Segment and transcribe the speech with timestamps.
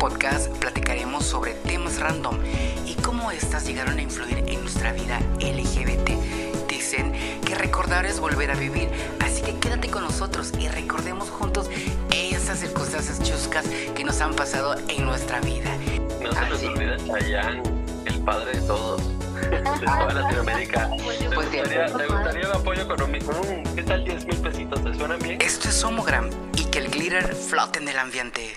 [0.00, 2.38] podcast platicaremos sobre temas random
[2.86, 6.10] y cómo estas llegaron a influir en nuestra vida LGBT.
[6.68, 7.12] Dicen
[7.44, 8.88] que recordar es volver a vivir,
[9.22, 11.68] así que quédate con nosotros y recordemos juntos
[12.10, 15.70] esas circunstancias chuscas que nos han pasado en nuestra vida.
[16.22, 17.62] No se nos olvide Chayanne,
[18.06, 19.02] el padre de todos,
[19.50, 20.88] de toda Latinoamérica.
[20.90, 21.62] ¿Te Pues bien.
[21.62, 23.32] gustaría, te gustaría un apoyo económico?
[23.74, 24.82] ¿Qué tal 10 mil pesitos?
[24.82, 25.42] ¿Te suenan bien?
[25.42, 28.56] Esto es Homogram y que el glitter flote en el ambiente.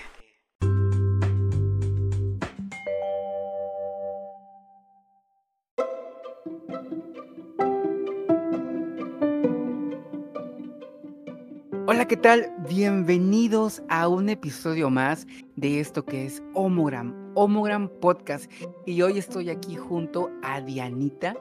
[11.94, 12.52] Hola, ¿qué tal?
[12.68, 18.50] Bienvenidos a un episodio más de esto que es Homogram, Homogram Podcast.
[18.84, 21.36] Y hoy estoy aquí junto a Dianita.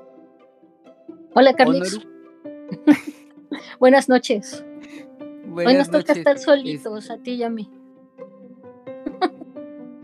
[1.34, 2.06] Hola, Carlos.
[3.80, 4.64] Buenas noches.
[5.56, 7.72] Hoy nos toca estar solitos, a ti y a mí.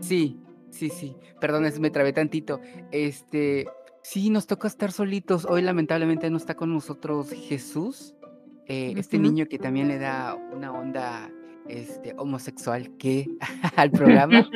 [0.00, 0.36] Sí,
[0.70, 1.14] sí, sí.
[1.40, 2.60] Perdón, me trabé tantito.
[2.90, 3.68] Este,
[4.02, 5.44] sí, nos toca estar solitos.
[5.44, 8.16] Hoy lamentablemente no está con nosotros Jesús,
[8.70, 11.30] eh, este niño que también le da una onda
[11.68, 13.26] este, homosexual que
[13.76, 14.48] al programa.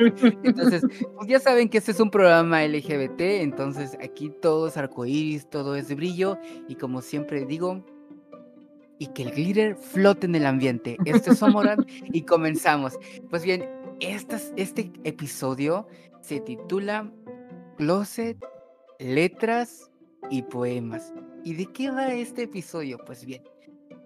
[0.43, 0.83] Entonces,
[1.15, 5.75] pues ya saben que este es un programa LGBT, entonces aquí todo es arcoíris, todo
[5.75, 7.85] es brillo y como siempre digo,
[8.99, 10.97] y que el glitter flote en el ambiente.
[11.05, 12.97] Este es Somoran y comenzamos.
[13.29, 13.69] Pues bien,
[13.99, 15.87] estas- este episodio
[16.21, 17.11] se titula
[17.77, 18.37] Closet,
[18.99, 19.91] Letras
[20.29, 21.13] y Poemas.
[21.43, 22.97] ¿Y de qué va este episodio?
[23.05, 23.43] Pues bien,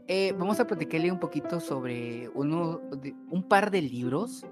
[0.10, 4.46] eh, vamos a platicarle un poquito sobre uno, de- un par de libros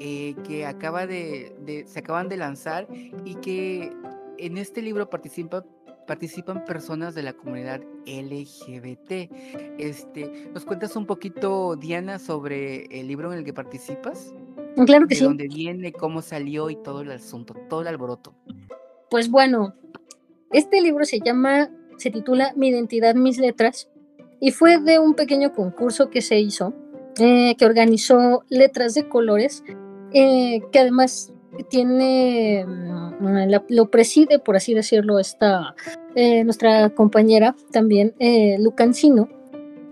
[0.00, 2.88] eh, que acaba de, de- se acaban de lanzar
[3.24, 3.92] y que
[4.38, 5.64] en este libro participa,
[6.06, 9.30] participan personas de la comunidad LGBT.
[9.78, 14.34] Este, ¿Nos cuentas un poquito, Diana, sobre el libro en el que participas?
[14.86, 15.24] Claro que de sí.
[15.24, 18.34] dónde viene, cómo salió y todo el asunto, todo el alboroto.
[19.10, 19.74] Pues bueno,
[20.50, 23.90] este libro se llama, se titula Mi identidad, mis letras,
[24.42, 26.74] y fue de un pequeño concurso que se hizo,
[27.18, 29.62] eh, que organizó Letras de Colores,
[30.12, 31.32] eh, que además
[31.70, 35.74] tiene, mm, la- lo preside, por así decirlo, esta,
[36.16, 39.28] eh, nuestra compañera también, eh, Lucancino,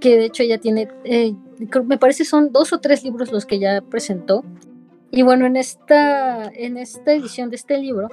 [0.00, 1.32] que de hecho ya tiene, eh,
[1.84, 4.44] me parece son dos o tres libros los que ya presentó.
[5.12, 8.08] Y bueno, en esta, en esta edición de este libro,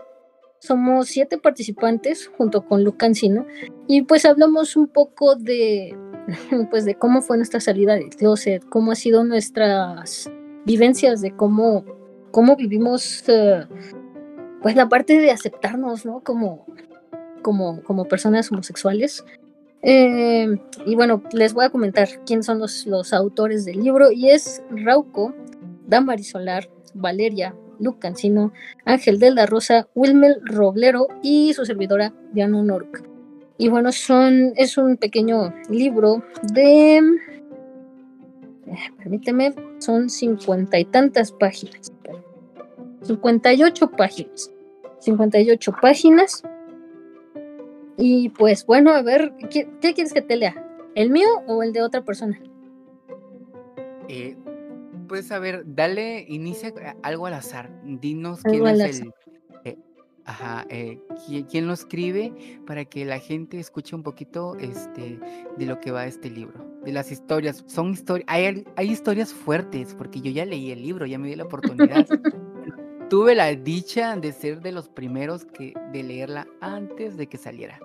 [0.59, 3.45] somos siete participantes junto con Lucancino
[3.87, 5.95] y pues hablamos un poco de
[6.69, 10.29] pues de cómo fue nuestra salida del closet, cómo ha sido nuestras
[10.65, 11.85] vivencias de cómo
[12.31, 13.65] cómo vivimos eh,
[14.61, 16.21] pues la parte de aceptarnos, ¿no?
[16.21, 16.65] Como
[17.41, 19.23] como como personas homosexuales.
[19.83, 24.29] Eh, y bueno, les voy a comentar quiénes son los, los autores del libro y
[24.29, 25.33] es Rauco,
[25.87, 28.51] Damari Solar, Valeria, Lucancino,
[28.85, 33.07] Ángel de la Rosa, Wilmel Roblero y su servidora Diana Nork.
[33.57, 36.23] Y bueno, son, es un pequeño libro
[36.53, 36.97] de.
[36.97, 37.01] eh,
[38.97, 41.91] Permíteme, son cincuenta y tantas páginas.
[43.03, 44.51] 58 páginas.
[44.99, 46.43] 58 páginas.
[47.97, 50.63] Y pues bueno, a ver, ¿qué, qué quieres que te lea?
[50.93, 52.39] ¿El mío o el de otra persona?
[54.07, 54.35] Eh,
[55.07, 57.71] pues a ver, dale, inicia a- algo al azar.
[57.83, 59.11] Dinos Algo quién al es el.
[60.27, 62.33] Ajá, eh, qui- quién lo escribe
[62.67, 65.19] para que la gente escuche un poquito este,
[65.57, 66.65] de lo que va este libro.
[66.83, 67.63] De las historias.
[67.67, 68.25] Son historias.
[68.29, 72.05] Hay, hay historias fuertes, porque yo ya leí el libro, ya me di la oportunidad.
[73.09, 77.79] Tuve la dicha de ser de los primeros que, de leerla antes de que saliera.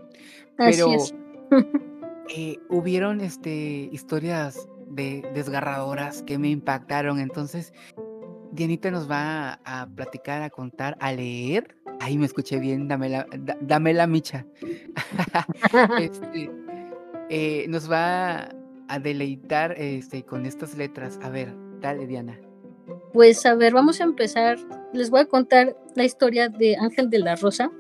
[0.59, 1.15] Así Pero es.
[2.37, 7.21] eh, hubieron este, historias de, desgarradoras que me impactaron.
[7.21, 7.73] Entonces,
[8.51, 11.77] Dianita nos va a, a platicar, a contar, a leer.
[12.03, 14.45] Ahí me escuché bien, dame la, da- dame la micha.
[16.01, 16.51] Este,
[17.31, 18.49] eh, nos va
[18.89, 21.21] a deleitar este, con estas letras.
[21.23, 22.41] A ver, dale, Diana.
[23.13, 24.59] Pues a ver, vamos a empezar.
[24.93, 27.71] Les voy a contar la historia de Ángel de la Rosa.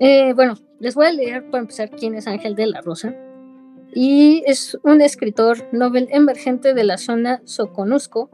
[0.00, 3.14] Eh, bueno, les voy a leer para empezar quién es Ángel de la Rosa.
[3.94, 8.30] Y es un escritor Nobel emergente de la zona Soconusco,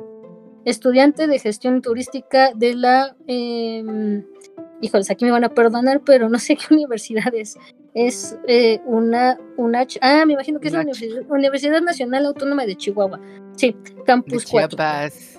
[0.64, 3.14] estudiante de gestión turística de la...
[3.26, 4.24] Eh,
[4.82, 7.56] híjoles, aquí me van a perdonar, pero no sé qué universidad es.
[7.94, 9.86] Es eh, una, una...
[10.02, 10.80] Ah, me imagino que es la.
[10.80, 13.18] Universidad, Universidad Nacional Autónoma de Chihuahua.
[13.56, 14.76] Sí, De Campus 4.
[14.76, 15.38] Chiapas.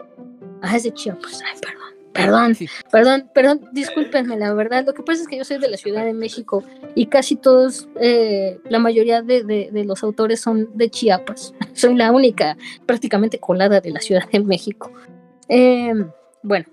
[0.62, 1.42] Ah, es de Chiapas.
[1.46, 1.84] Ay, perdón.
[2.14, 4.86] Perdón, Sí, perdón, perdón, discúlpenme, la verdad.
[4.86, 6.64] Lo que pasa es que yo soy de la Ciudad de México
[6.94, 11.56] y casi todos, eh, la mayoría de, de- de los autores son de Chiapas.
[11.74, 12.56] Soy la única
[12.86, 14.92] prácticamente colada de la Ciudad de México.
[15.50, 15.92] Eh,
[16.44, 16.66] bueno,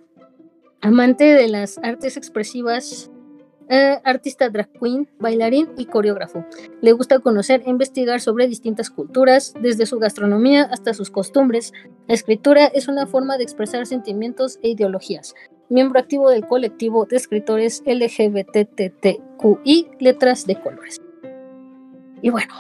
[0.81, 3.11] amante de las artes expresivas,
[3.69, 6.45] eh, artista drag queen, bailarín y coreógrafo.
[6.81, 11.73] Le gusta conocer e investigar sobre distintas culturas, desde su gastronomía hasta sus costumbres.
[12.09, 15.35] La escritura es una forma de expresar sentimientos e ideologías.
[15.69, 18.31] Miembro activo del colectivo de escritores LGBTTQI
[20.01, 21.01] Letras de Colores.
[22.23, 22.53] Y bueno,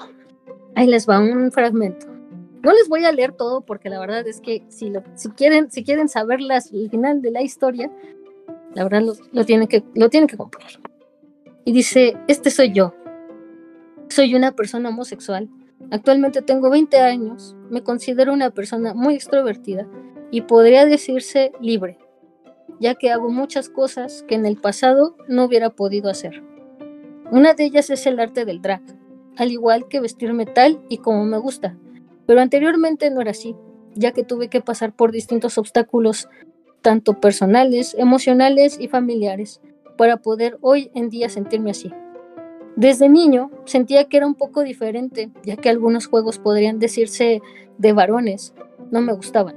[0.76, 2.19] ahí les va un fragmento.
[2.62, 4.93] No les voy a leer todo porque la verdad es que si,
[5.35, 7.91] quieren saber las, el final de la historia,
[8.75, 9.03] la verdad
[9.33, 10.69] lo, tienen que, lo tienen que comprar.
[11.65, 12.95] Y dice, este soy yo.
[14.09, 15.49] Soy una persona homosexual.
[15.91, 17.57] Actualmente tengo 20 años.
[17.71, 19.87] Me considero una persona muy extrovertida
[20.31, 21.99] y podría decirse libre,
[22.79, 26.43] ya que hago muchas cosas que en el pasado no hubiera podido hacer.
[27.31, 28.83] Una de ellas es el arte del drag,
[29.39, 31.77] al igual que vestirme tal y como me gusta
[32.31, 33.56] pero anteriormente no era así,
[33.97, 36.29] ya que tuve que pasar por distintos obstáculos,
[36.81, 39.61] tanto personales, emocionales y familiares,
[39.99, 41.91] para poder hoy en día sentirme así.
[42.77, 47.43] Desde niño sentía que era un poco diferente, ya que algunos juegos podrían decirse
[47.79, 48.55] de varones,
[48.93, 49.56] no me gustaban.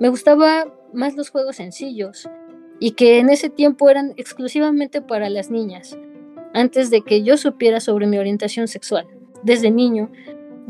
[0.00, 2.28] Me gustaba más los juegos sencillos
[2.80, 5.96] y que en ese tiempo eran exclusivamente para las niñas,
[6.54, 9.06] antes de que yo supiera sobre mi orientación sexual.
[9.44, 10.10] Desde niño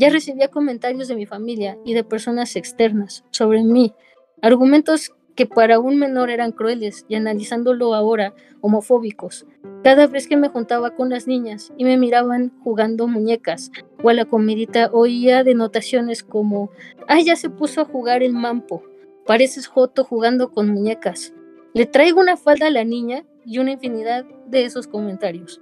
[0.00, 3.92] ya recibía comentarios de mi familia y de personas externas sobre mí,
[4.40, 8.32] argumentos que para un menor eran crueles y analizándolo ahora,
[8.62, 9.46] homofóbicos.
[9.84, 13.70] Cada vez que me juntaba con las niñas y me miraban jugando muñecas
[14.02, 16.70] o a la comidita oía denotaciones como,
[17.06, 18.82] ay, ya se puso a jugar el mampo,
[19.26, 21.34] pareces joto jugando con muñecas.
[21.74, 25.60] Le traigo una falda a la niña y una infinidad de esos comentarios.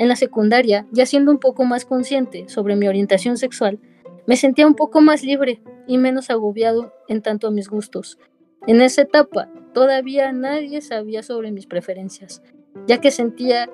[0.00, 3.78] En la secundaria, ya siendo un poco más consciente sobre mi orientación sexual,
[4.26, 8.18] me sentía un poco más libre y menos agobiado en tanto a mis gustos.
[8.66, 12.42] En esa etapa, todavía nadie sabía sobre mis preferencias,
[12.86, 13.68] ya que sentía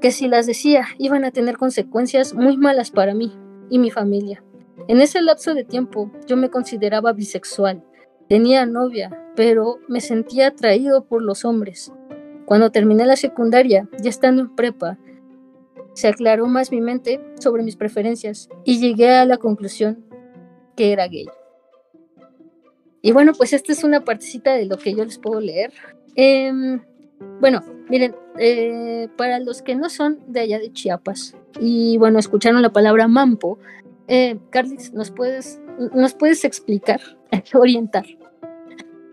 [0.00, 3.32] que si las decía iban a tener consecuencias muy malas para mí
[3.70, 4.42] y mi familia.
[4.88, 7.84] En ese lapso de tiempo yo me consideraba bisexual,
[8.28, 11.92] tenía novia, pero me sentía atraído por los hombres.
[12.46, 14.98] Cuando terminé la secundaria, ya estando en prepa,
[15.94, 20.04] se aclaró más mi mente sobre mis preferencias y llegué a la conclusión
[20.76, 21.26] que era gay.
[23.00, 25.72] Y bueno, pues esta es una partecita de lo que yo les puedo leer.
[26.16, 26.80] Em,
[27.40, 32.62] bueno, miren, eh, para los que no son de allá de Chiapas y bueno, escucharon
[32.62, 33.58] la palabra mampo,
[34.08, 34.38] eh,
[34.92, 35.60] ¿nos puedes,
[35.94, 37.00] ¿nos puedes explicar,
[37.54, 38.04] orientar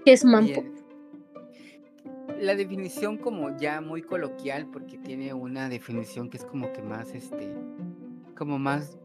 [0.06, 0.64] qué es mampo?
[2.42, 7.14] La definición como ya muy coloquial, porque tiene una definición que es como que más,
[7.14, 7.54] este,
[8.36, 8.98] como más,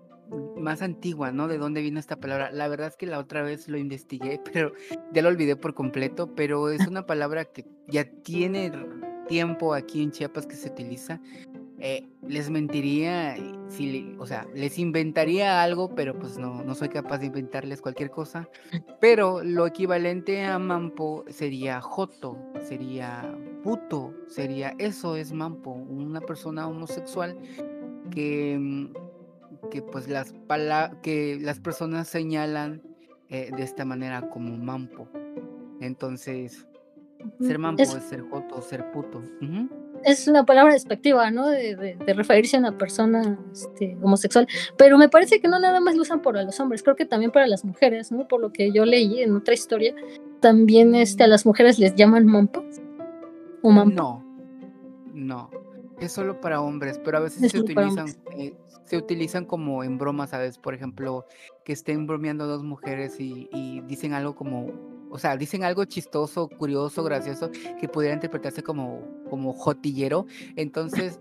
[0.57, 1.47] más antigua, ¿no?
[1.47, 2.51] De dónde vino esta palabra.
[2.51, 4.73] La verdad es que la otra vez lo investigué, pero
[5.13, 8.73] ya lo olvidé por completo, pero es una palabra que ya tiene
[9.29, 11.21] tiempo aquí en Chiapas que se utiliza
[11.79, 13.37] eh, les mentiría,
[13.69, 18.11] si, o sea, les inventaría algo, pero pues no, no soy capaz de inventarles cualquier
[18.11, 18.49] cosa.
[19.01, 26.67] Pero lo equivalente a mampo sería joto, sería puto, sería eso es mampo, una persona
[26.67, 27.37] homosexual
[28.11, 30.35] que, mm, que pues las,
[31.03, 32.83] que las personas señalan
[33.29, 35.09] eh, de esta manera como mampo.
[35.81, 36.67] Entonces,
[37.41, 39.23] ser mampo es, ser joto, ser puto
[40.05, 41.49] es una palabra despectiva, ¿no?
[41.49, 44.47] De, referirse a una persona este, homosexual.
[44.77, 47.31] Pero me parece que no nada más lo usan para los hombres, creo que también
[47.31, 48.29] para las mujeres, ¿no?
[48.29, 49.95] Por lo que yo leí en otra historia,
[50.41, 52.81] también este, a las mujeres les llaman mampas.
[53.63, 54.25] ¿O No,
[55.13, 55.51] no.
[56.01, 60.31] Es solo para hombres, pero a veces se utilizan, eh, se utilizan como en bromas,
[60.31, 60.59] ¿sabes?
[60.59, 61.25] Por ejemplo,
[61.65, 66.47] que estén bromeando dos mujeres y, y dicen algo como o sea, dicen algo chistoso,
[66.47, 70.27] curioso, gracioso, que pudiera interpretarse como, como jotillero.
[70.57, 71.19] Entonces,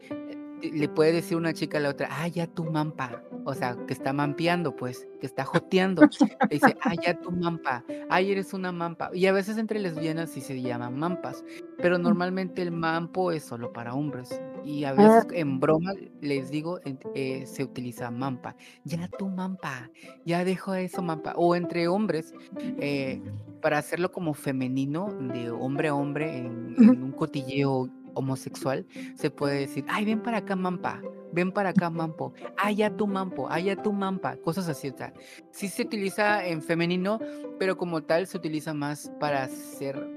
[0.71, 3.23] le puede decir una chica a la otra, ah, ya tu mampa.
[3.43, 6.07] O sea, que está mampeando, pues, que está joteando.
[6.49, 7.83] dice, ah, ya tu mampa.
[8.09, 9.09] Ay, eres una mampa.
[9.13, 11.43] Y a veces entre lesbianas sí se llaman mampas.
[11.77, 14.41] Pero normalmente el mampo es solo para hombres.
[14.63, 15.33] Y a veces ah.
[15.33, 16.79] en broma les digo,
[17.13, 18.55] eh, se utiliza mampa.
[18.83, 19.89] Ya tu mampa.
[20.25, 21.33] Ya dejo eso mampa.
[21.35, 22.33] O entre hombres,
[22.79, 23.21] eh,
[23.61, 29.59] para hacerlo como femenino, de hombre a hombre, en, en un cotilleo homosexual, se puede
[29.59, 33.65] decir, ay, ven para acá, mampa, ven para acá, mampo, ay, ya tu mampo, ay,
[33.65, 34.89] ya tu mampa, cosas así.
[34.89, 35.13] O sea,
[35.51, 37.19] sí se utiliza en femenino,
[37.59, 40.07] pero como tal se utiliza más para hacer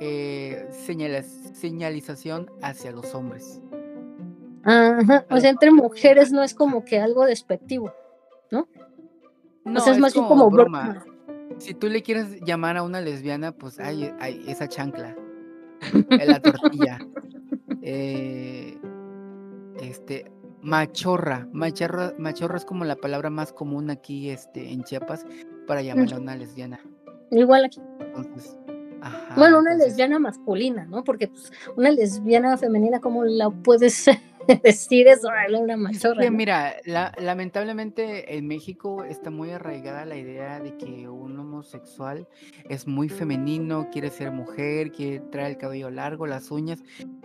[0.00, 3.60] eh, señalización hacia los hombres.
[4.64, 7.92] Ajá, o sea, entre mujeres no es como que algo despectivo,
[8.50, 8.68] ¿no?
[9.64, 11.04] No, es más como, como broma.
[11.58, 15.16] Si tú le quieres llamar a una lesbiana, pues hay, hay esa chancla.
[16.10, 16.98] la tortilla.
[17.88, 18.76] Eh,
[19.80, 20.28] este,
[20.60, 21.48] machorra.
[21.52, 22.12] machorra.
[22.18, 25.24] Machorra es como la palabra más común aquí este, en Chiapas
[25.68, 26.80] para llamar a una lesbiana.
[27.30, 27.80] Igual aquí.
[28.00, 28.58] Entonces,
[29.36, 31.04] bueno, una lesbiana masculina, ¿no?
[31.04, 34.06] Porque pues, una lesbiana femenina, ¿cómo la puedes
[34.64, 35.28] decir eso?
[35.60, 36.28] Una machorra.
[36.28, 36.74] Mira,
[37.18, 42.26] lamentablemente en México está muy arraigada la idea de que un homosexual
[42.68, 46.82] es muy femenino, quiere ser mujer, quiere traer el cabello largo, las uñas,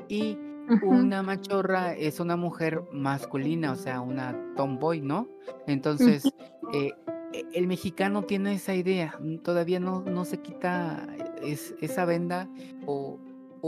[0.07, 0.37] y
[0.83, 5.27] una machorra es una mujer masculina, o sea, una tomboy, ¿no?
[5.67, 6.31] Entonces,
[6.73, 6.91] eh,
[7.33, 11.07] e, el mexicano tiene esa idea, todavía no, no se quita
[11.81, 12.47] esa venda
[12.85, 13.19] o,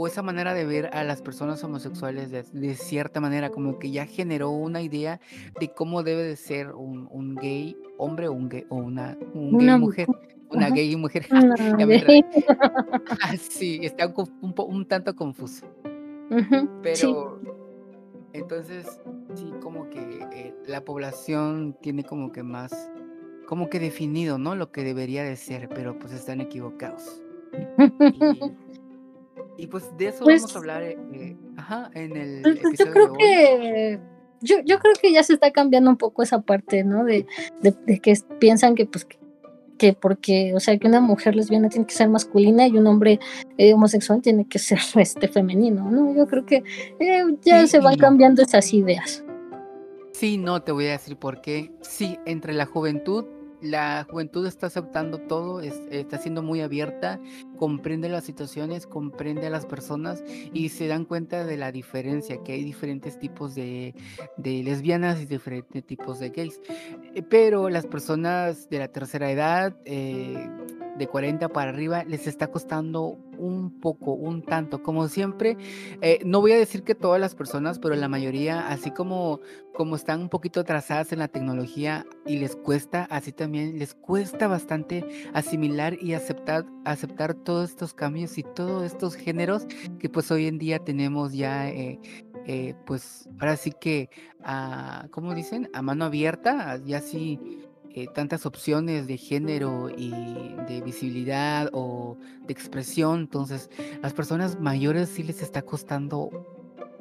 [0.06, 4.50] esa manera de ver a las personas homosexuales de, cierta manera, como que ya generó
[4.50, 5.20] una idea
[5.60, 10.08] de cómo debe de ser un, gay hombre o, un gay, o una, gay mujer.
[10.50, 11.26] Una gay mujer.
[13.38, 14.12] sí, está
[14.56, 15.64] un, tanto confuso.
[16.82, 17.40] Pero
[18.34, 19.00] entonces,
[19.34, 20.00] sí, como que
[20.32, 22.90] eh, la población tiene como que más,
[23.46, 24.56] como que definido, ¿no?
[24.56, 27.22] Lo que debería de ser, pero pues están equivocados.
[29.56, 32.78] Y, pues de eso vamos a pues hablar eh, eh, ajá, en el pues, pues,
[32.78, 34.00] yo creo que
[34.40, 37.04] yo, yo creo que ya se está cambiando un poco esa parte, ¿no?
[37.04, 37.26] De,
[37.62, 39.16] de, que piensan que pues que
[39.92, 43.20] porque, o sea, que una mujer lesbiana tiene que ser masculina y un hombre
[43.58, 46.14] eh, homosexual tiene que ser este femenino, ¿no?
[46.14, 46.62] Yo creo que
[47.42, 49.24] ya se van cambiando esas ideas.
[50.12, 51.72] Sí, no, te voy a decir por qué.
[51.82, 53.26] Sí, entre la juventud
[53.64, 57.18] la juventud está aceptando todo, está siendo muy abierta,
[57.56, 62.52] comprende las situaciones, comprende a las personas y se dan cuenta de la diferencia, que
[62.52, 63.94] hay diferentes tipos de,
[64.36, 66.60] lesbianas y diferentes tipos de gays.
[67.14, 70.48] Eh, pero las personas de la tercera edad, eh,
[70.96, 75.56] de 40 para arriba les está costando un poco, un tanto, como siempre.
[76.00, 79.40] Eh, no voy a decir que todas las personas, pero la mayoría, así como,
[79.74, 84.46] como están un poquito atrasadas en la tecnología y les cuesta, así también les cuesta
[84.46, 89.66] bastante asimilar y aceptar, aceptar todos estos cambios y todos estos géneros
[89.98, 91.68] que pues hoy en día tenemos ya.
[91.68, 92.00] Eh,
[92.46, 94.10] eh, pues ahora sí que,
[94.42, 95.70] a, ¿cómo dicen?
[95.72, 97.40] A mano abierta, ya sí
[97.96, 100.10] eh, tantas opciones de género y
[100.68, 103.70] de visibilidad o de expresión, entonces
[104.02, 106.53] las personas mayores sí les está costando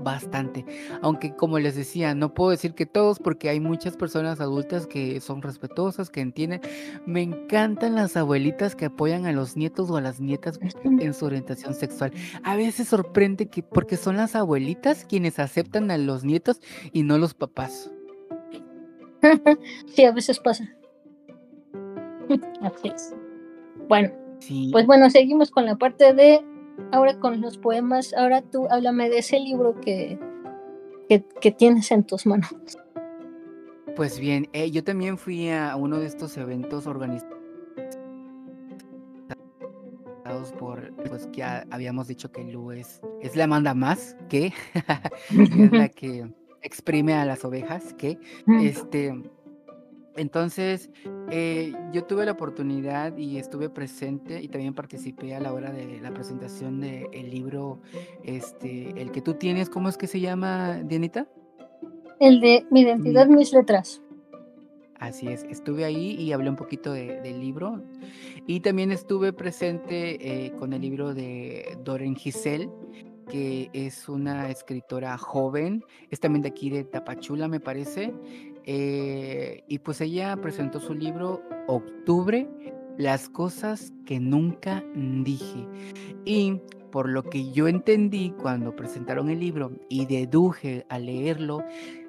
[0.03, 0.65] bastante.
[1.01, 5.19] Aunque como les decía, no puedo decir que todos porque hay muchas personas adultas que
[5.21, 6.61] son respetuosas, que entienden.
[7.05, 11.25] Me encantan las abuelitas que apoyan a los nietos o a las nietas en su
[11.25, 12.11] orientación sexual.
[12.43, 17.17] A veces sorprende que porque son las abuelitas quienes aceptan a los nietos y no
[17.17, 17.91] los papás.
[19.87, 20.67] Sí, a veces pasa.
[22.61, 23.15] Así es.
[23.87, 24.11] Bueno,
[24.71, 26.43] pues bueno, seguimos con la parte de
[26.91, 28.13] ahora con los poemas.
[28.13, 30.19] Ahora tú háblame de ese libro que,
[31.09, 32.49] que, tienes en tus manos.
[33.95, 37.33] Pues bien, eh, yo también fui a uno de estos eventos organizados
[40.57, 44.53] por, pues que habíamos dicho que Lu es, es la manda más que,
[45.29, 46.27] es la que
[46.61, 48.17] exprime a las ovejas, que
[48.61, 49.13] este
[50.15, 50.89] entonces,
[51.31, 55.99] eh, yo tuve la oportunidad y estuve presente y también participé a la hora de
[56.01, 57.81] la presentación del libro,
[58.23, 61.27] este, el que tú tienes, ¿cómo es que se llama, Dianita?
[62.19, 64.01] El de Mi identidad, mis letras.
[64.99, 67.81] Así es, estuve ahí y hablé un poquito del libro
[68.47, 72.69] y también estuve presente eh, con el libro de Doren Giselle,
[73.29, 78.13] que es una escritora joven, es también de aquí de Tapachula, me parece.
[78.65, 82.47] Eh, y pues ella presentó su libro Octubre,
[82.97, 85.67] las cosas que nunca dije.
[86.25, 91.63] Y por lo que yo entendí cuando presentaron el libro y deduje al leerlo,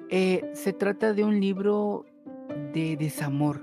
[0.09, 2.05] eh, se trata de un libro
[2.73, 3.61] de desamor,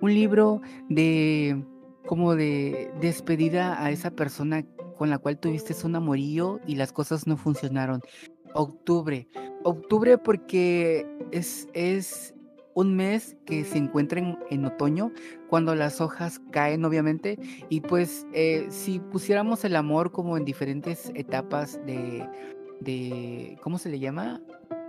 [0.00, 1.64] un libro de
[2.06, 4.64] como de despedida a esa persona
[4.96, 8.00] con la cual tuviste un amorío y las cosas no funcionaron.
[8.54, 9.28] Octubre.
[9.64, 12.33] Octubre porque es, es
[12.74, 15.12] un mes que se encuentra en, otoño,
[15.48, 17.38] cuando las hojas caen, obviamente,
[17.68, 22.28] y pues eh, si pusiéramos el amor como en diferentes etapas de,
[22.80, 24.40] de, ¿cómo se le llama?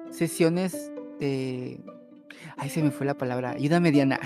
[0.09, 1.79] Sesiones de...
[2.57, 4.19] Ay, se me fue la palabra, ayuda mediana,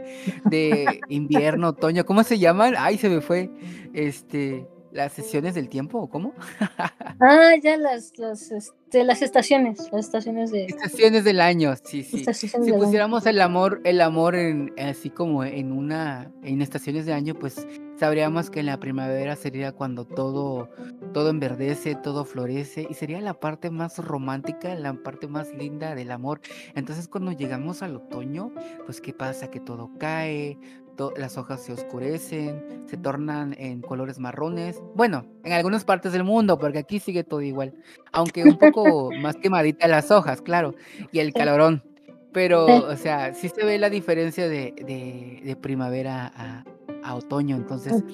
[0.44, 2.74] de invierno, otoño, ¿cómo se llaman?
[2.78, 3.50] Ay, se me fue,
[3.92, 4.66] este,
[4.96, 6.32] las sesiones del tiempo o cómo?
[7.20, 10.66] ah, ya las, las, este, las estaciones, las estaciones de...
[10.66, 12.24] Estaciones del año, sí, sí.
[12.32, 17.34] Si pusiéramos el amor, el amor en, así como en una, en estaciones de año,
[17.34, 17.66] pues
[17.98, 20.70] sabríamos que en la primavera sería cuando todo,
[21.12, 26.10] todo enverdece, todo florece y sería la parte más romántica, la parte más linda del
[26.10, 26.40] amor.
[26.74, 28.52] Entonces cuando llegamos al otoño,
[28.84, 29.50] pues ¿qué pasa?
[29.50, 30.58] Que todo cae,
[31.16, 34.80] las hojas se oscurecen, se tornan en colores marrones.
[34.94, 37.74] Bueno, en algunas partes del mundo, porque aquí sigue todo igual.
[38.12, 40.74] Aunque un poco más quemadita las hojas, claro,
[41.12, 41.82] y el calorón.
[42.32, 46.32] Pero, o sea, sí se ve la diferencia de, primavera
[47.02, 47.56] a, otoño.
[47.56, 48.04] Entonces,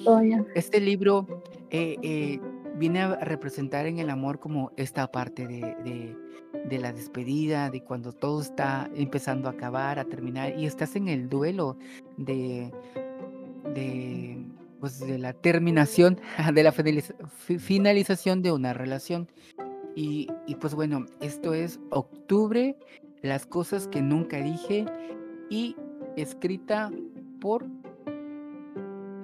[0.55, 2.39] este libro eh, eh,
[2.75, 6.15] viene a representar en el amor como esta parte de,
[6.65, 11.07] de, la despedida, de cuando todo está empezando a acabar, a terminar, y estás en
[11.07, 11.77] el duelo
[12.17, 12.71] de,
[13.73, 14.43] de,
[14.79, 16.19] pues de la terminación,
[16.53, 19.27] de la finalización de una relación.
[19.95, 22.75] Y, y pues bueno, esto es octubre,
[23.21, 24.85] las cosas que nunca dije,
[25.49, 25.75] y
[26.17, 26.91] escrita
[27.39, 27.67] por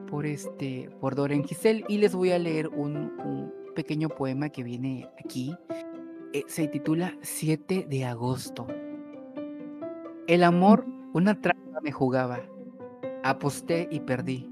[0.10, 3.12] por este, por Doren Giselle y les voy a leer un,
[3.75, 5.56] pequeño poema que viene aquí.
[6.34, 8.68] Eh, se titula 7 de agosto.
[10.28, 12.42] El amor, una trampa me jugaba.
[13.24, 14.50] Aposté y perdí.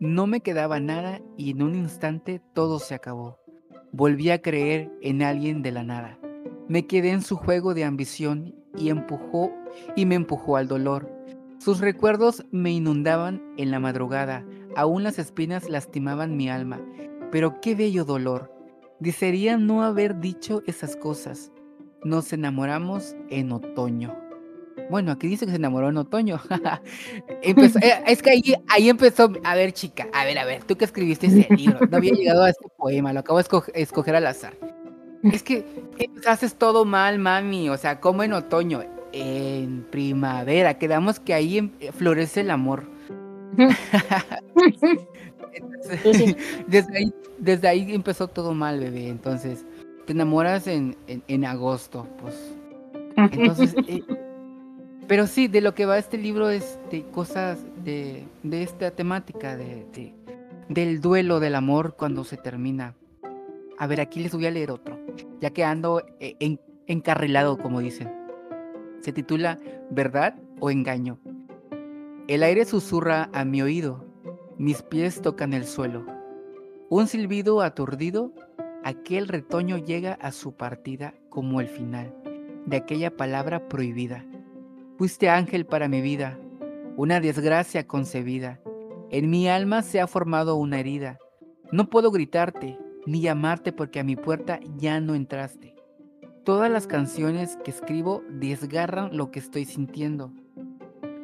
[0.00, 3.38] No me quedaba nada y en un instante todo se acabó.
[3.92, 6.18] Volví a creer en alguien de la nada.
[6.66, 9.52] Me quedé en su juego de ambición y empujó
[9.94, 11.08] y me empujó al dolor.
[11.58, 14.44] Sus recuerdos me inundaban en la madrugada,
[14.76, 16.80] aún las espinas lastimaban mi alma.
[17.30, 18.52] Pero qué bello dolor.
[19.00, 21.50] Desearía no haber dicho esas cosas.
[22.04, 24.16] Nos enamoramos en otoño.
[24.90, 26.40] Bueno, aquí dice que se enamoró en otoño.
[27.46, 27.54] Eh,
[28.06, 29.30] es que ahí, ahí empezó.
[29.44, 32.42] A ver, chica, a ver, a ver, tú que escribiste ese libro, no había llegado
[32.42, 33.42] a este poema, lo acabo de
[33.74, 34.56] escoger, al azar.
[35.22, 35.66] Es que
[36.26, 37.68] haces todo mal, mami.
[37.68, 40.78] O sea, como en otoño, en primavera.
[40.78, 42.93] Quedamos que ahí em, florece el amor.
[46.66, 49.08] Desde, ahí, desde ahí empezó todo mal, bebé.
[49.08, 49.64] Entonces,
[50.06, 52.34] te enamoras en, en, agosto, pues.
[53.16, 54.02] Entonces, eh,
[55.06, 59.56] pero sí, de lo que va este libro es de cosas de, de esta temática,
[59.56, 60.14] de,
[60.68, 62.94] del duelo del amor cuando se termina.
[63.78, 64.98] A ver, aquí les voy a leer otro,
[65.40, 68.10] ya que ando eh, en, encarrilado, como dicen.
[69.00, 69.58] Se titula
[69.90, 71.18] ¿Verdad o engaño?
[72.26, 74.02] El aire susurra a mi oído,
[74.56, 76.06] mis pies tocan el suelo.
[76.88, 78.32] Un silbido aturdido,
[78.82, 82.14] aquel retoño llega a su partida como el final
[82.64, 84.24] de aquella palabra prohibida.
[84.96, 86.38] Fuiste ángel para mi vida,
[86.96, 88.58] una desgracia concebida.
[89.10, 91.18] En mi alma se ha formado una herida.
[91.72, 95.74] No puedo gritarte ni llamarte porque a mi puerta ya no entraste.
[96.42, 100.32] Todas las canciones que escribo desgarran lo que estoy sintiendo.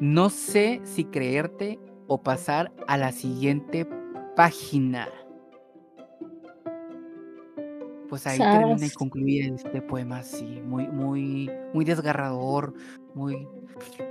[0.00, 3.86] No sé si creerte o pasar a la siguiente
[4.34, 5.08] página.
[8.08, 12.74] Pues ahí termina y concluye este poema así, muy, muy, muy desgarrador,
[13.14, 13.46] muy.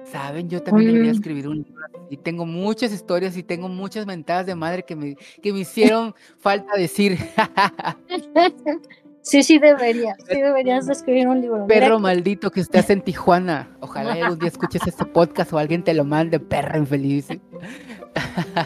[0.05, 4.45] Saben, yo también debería escribir un libro y tengo muchas historias y tengo muchas mentadas
[4.45, 7.17] de madre que me, que me hicieron falta decir.
[9.21, 11.67] Sí, sí deberías, sí deberías escribir un libro.
[11.67, 13.69] Perro maldito que estás en Tijuana.
[13.79, 17.27] Ojalá algún día escuches este podcast o alguien te lo mande, perra infeliz.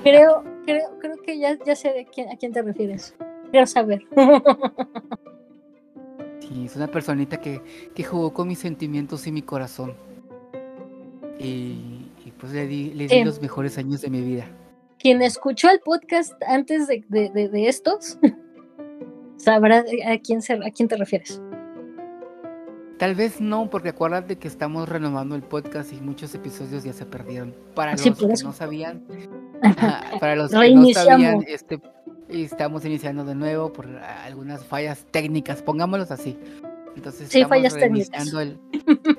[0.04, 3.16] Creo, creo, creo que ya, ya sé de quién, a quién te refieres.
[3.52, 4.02] Quiero saber.
[6.40, 7.62] Sí, es una personita que,
[7.96, 9.96] que jugó con mis sentimientos y mi corazón.
[11.40, 12.08] Y,
[12.40, 14.46] pues le di, le di los mejores años de mi vida.
[15.00, 18.18] Quien escuchó el podcast antes de, de, de estos
[19.44, 21.42] sabrá a quién, a quién te refieres.
[22.98, 27.06] Tal vez no, porque acuérdate que estamos renovando el podcast y muchos episodios ya se
[27.06, 27.54] perdieron.
[27.76, 29.04] Para los que no sabían,
[30.20, 31.82] para los que no sabían, este,
[32.30, 36.38] estamos iniciando de nuevo por algunas fallas técnicas, pongámoslos así.
[36.96, 38.60] Entonces estamos reiniciando el,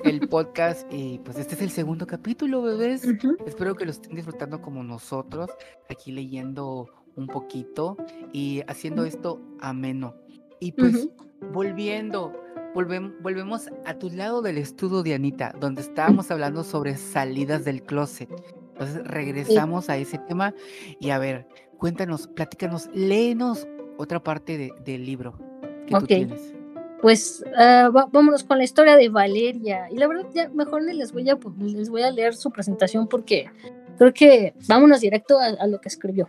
[0.04, 3.02] el, podcast y pues este es el segundo capítulo, bebés.
[3.46, 5.50] Espero que lo estén disfrutando como nosotros,
[5.90, 7.96] aquí leyendo un poquito
[8.32, 10.14] y haciendo esto ameno.
[10.60, 11.08] Y pues
[11.52, 12.32] volviendo,
[12.74, 18.30] volvemos a tu lado del estudio de Anita, donde estábamos hablando sobre salidas del closet.
[18.72, 20.54] Entonces regresamos a ese tema
[20.98, 21.46] y a ver,
[21.78, 23.66] cuéntanos, platícanos, léenos
[23.98, 25.38] otra parte del libro
[25.86, 26.54] que tú tienes.
[27.00, 29.90] Pues uh, vámonos con la historia de Valeria.
[29.90, 33.50] Y la verdad, ya mejor les voy a, les voy a leer su presentación porque
[33.98, 36.28] creo que vámonos directo a lo que escribió.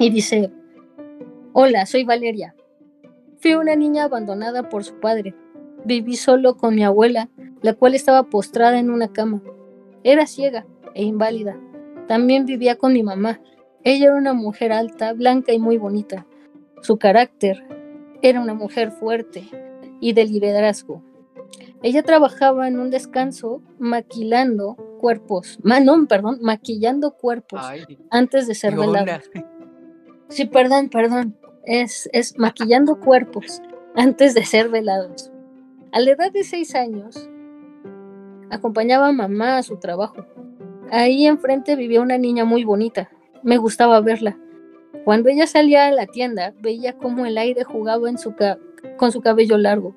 [0.00, 0.50] Y dice,
[1.52, 2.54] Hola, soy Valeria.
[3.38, 5.34] Fui una niña abandonada por su padre.
[5.84, 7.28] Viví solo con mi abuela,
[7.60, 9.42] la cual estaba postrada en una cama.
[10.02, 11.60] Era ciega e inválida.
[12.08, 13.42] También vivía con mi mamá.
[13.84, 16.26] Ella era una mujer alta, blanca y muy bonita.
[16.80, 17.62] Su carácter
[18.22, 19.50] era una mujer fuerte
[20.00, 21.04] y de liderazgo.
[21.82, 27.60] Ella trabajaba en un descanso maquilando cuerpos, no, perdón, maquillando cuerpos
[28.10, 29.20] antes de ser velada.
[30.30, 31.36] Sí, perdón, perdón.
[31.66, 33.60] Es, es maquillando cuerpos
[33.96, 35.30] antes de ser velados.
[35.92, 37.28] A la edad de seis años,
[38.48, 40.24] acompañaba a mamá a su trabajo.
[40.90, 43.10] Ahí enfrente vivía una niña muy bonita.
[43.42, 44.38] Me gustaba verla.
[45.04, 48.34] Cuando ella salía a la tienda, veía cómo el aire jugaba en su
[48.96, 49.96] con su cabello largo.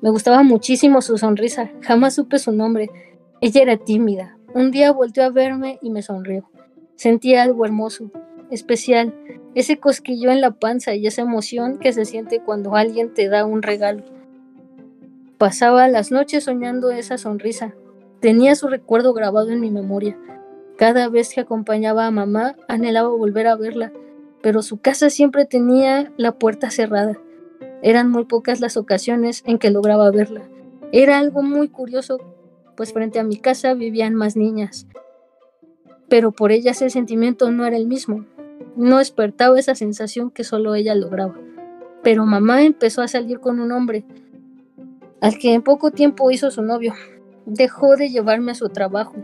[0.00, 1.70] Me gustaba muchísimo su sonrisa.
[1.82, 2.88] Jamás supe su nombre.
[3.42, 4.38] Ella era tímida.
[4.54, 6.48] Un día volteó a verme y me sonrió.
[6.94, 8.10] Sentí algo hermoso,
[8.50, 9.14] especial,
[9.54, 13.44] ese cosquillo en la panza y esa emoción que se siente cuando alguien te da
[13.44, 14.04] un regalo.
[15.38, 17.74] Pasaba las noches soñando esa sonrisa.
[18.20, 20.18] Tenía su recuerdo grabado en mi memoria.
[20.76, 23.92] Cada vez que acompañaba a mamá, anhelaba volver a verla,
[24.42, 27.18] pero su casa siempre tenía la puerta cerrada.
[27.82, 30.42] Eran muy pocas las ocasiones en que lograba verla.
[30.92, 32.18] Era algo muy curioso,
[32.76, 34.86] pues frente a mi casa vivían más niñas,
[36.08, 38.24] pero por ellas el sentimiento no era el mismo.
[38.76, 41.34] No despertaba esa sensación que solo ella lograba.
[42.02, 44.04] Pero mamá empezó a salir con un hombre,
[45.20, 46.92] al que en poco tiempo hizo su novio.
[47.46, 49.14] Dejó de llevarme a su trabajo.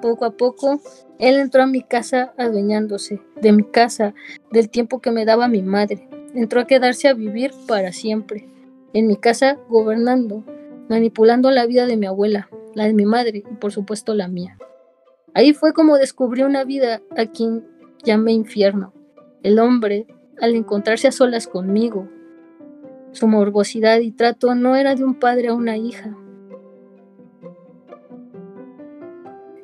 [0.00, 0.80] Poco a poco,
[1.18, 4.14] él entró a mi casa adueñándose de mi casa,
[4.52, 6.08] del tiempo que me daba mi madre.
[6.34, 8.48] Entró a quedarse a vivir para siempre.
[8.92, 10.44] En mi casa, gobernando,
[10.88, 14.56] manipulando la vida de mi abuela, la de mi madre y por supuesto la mía.
[15.34, 17.66] Ahí fue como descubrí una vida a quien
[18.04, 18.92] llamé infierno.
[19.42, 20.06] El hombre,
[20.40, 22.08] al encontrarse a solas conmigo,
[23.12, 26.14] su morbosidad y trato no era de un padre a una hija.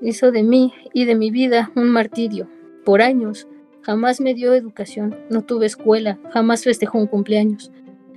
[0.00, 2.48] Hizo de mí y de mi vida un martirio.
[2.84, 3.46] Por años
[3.82, 7.70] jamás me dio educación, no tuve escuela, jamás festejó un cumpleaños.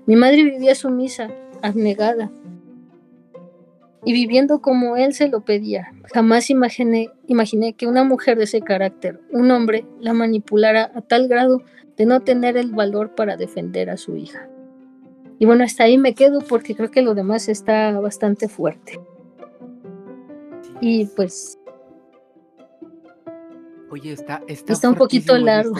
[0.05, 1.29] Mi madre vivía sumisa,
[1.61, 2.31] abnegada,
[4.05, 5.91] y viviendo como él se lo pedía.
[6.13, 11.27] Jamás imaginé, imaginé que una mujer de ese carácter, un hombre, la manipulara a tal
[11.27, 11.61] grado
[11.97, 14.49] de no tener el valor para defender a su hija.
[15.37, 18.99] Y bueno, hasta ahí me quedo porque creo que lo demás está bastante fuerte.
[20.81, 21.57] Y pues...
[23.89, 25.75] Oye, está, está, un poquito largo.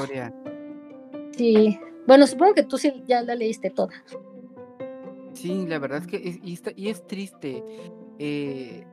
[1.38, 1.80] Sí.
[2.08, 3.94] Bueno, supongo que tú sí ya la leíste toda.
[5.34, 6.40] Sí, la verdad es que es,
[6.76, 7.64] y, es triste.
[8.20, 8.86] Eh,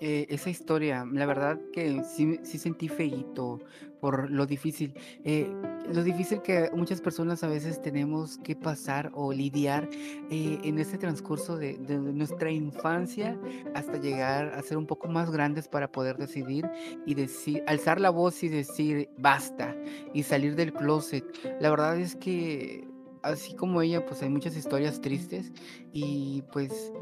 [0.00, 3.60] eh, esa historia, la verdad que sí, sentí feíto
[4.00, 4.92] por lo difícil.
[5.24, 5.50] Eh,
[5.90, 9.88] lo difícil que muchas personas a veces tenemos que pasar o lidiar
[10.30, 13.38] en este transcurso de, nuestra infancia
[13.74, 16.68] hasta llegar a ser un poco más grandes para poder decidir
[17.06, 19.74] y decir, alzar la voz y decir basta
[20.12, 21.24] y salir del closet.
[21.60, 22.86] La verdad es que
[23.22, 25.52] así como ella, pues hay muchas historias tristes
[25.92, 26.92] y pues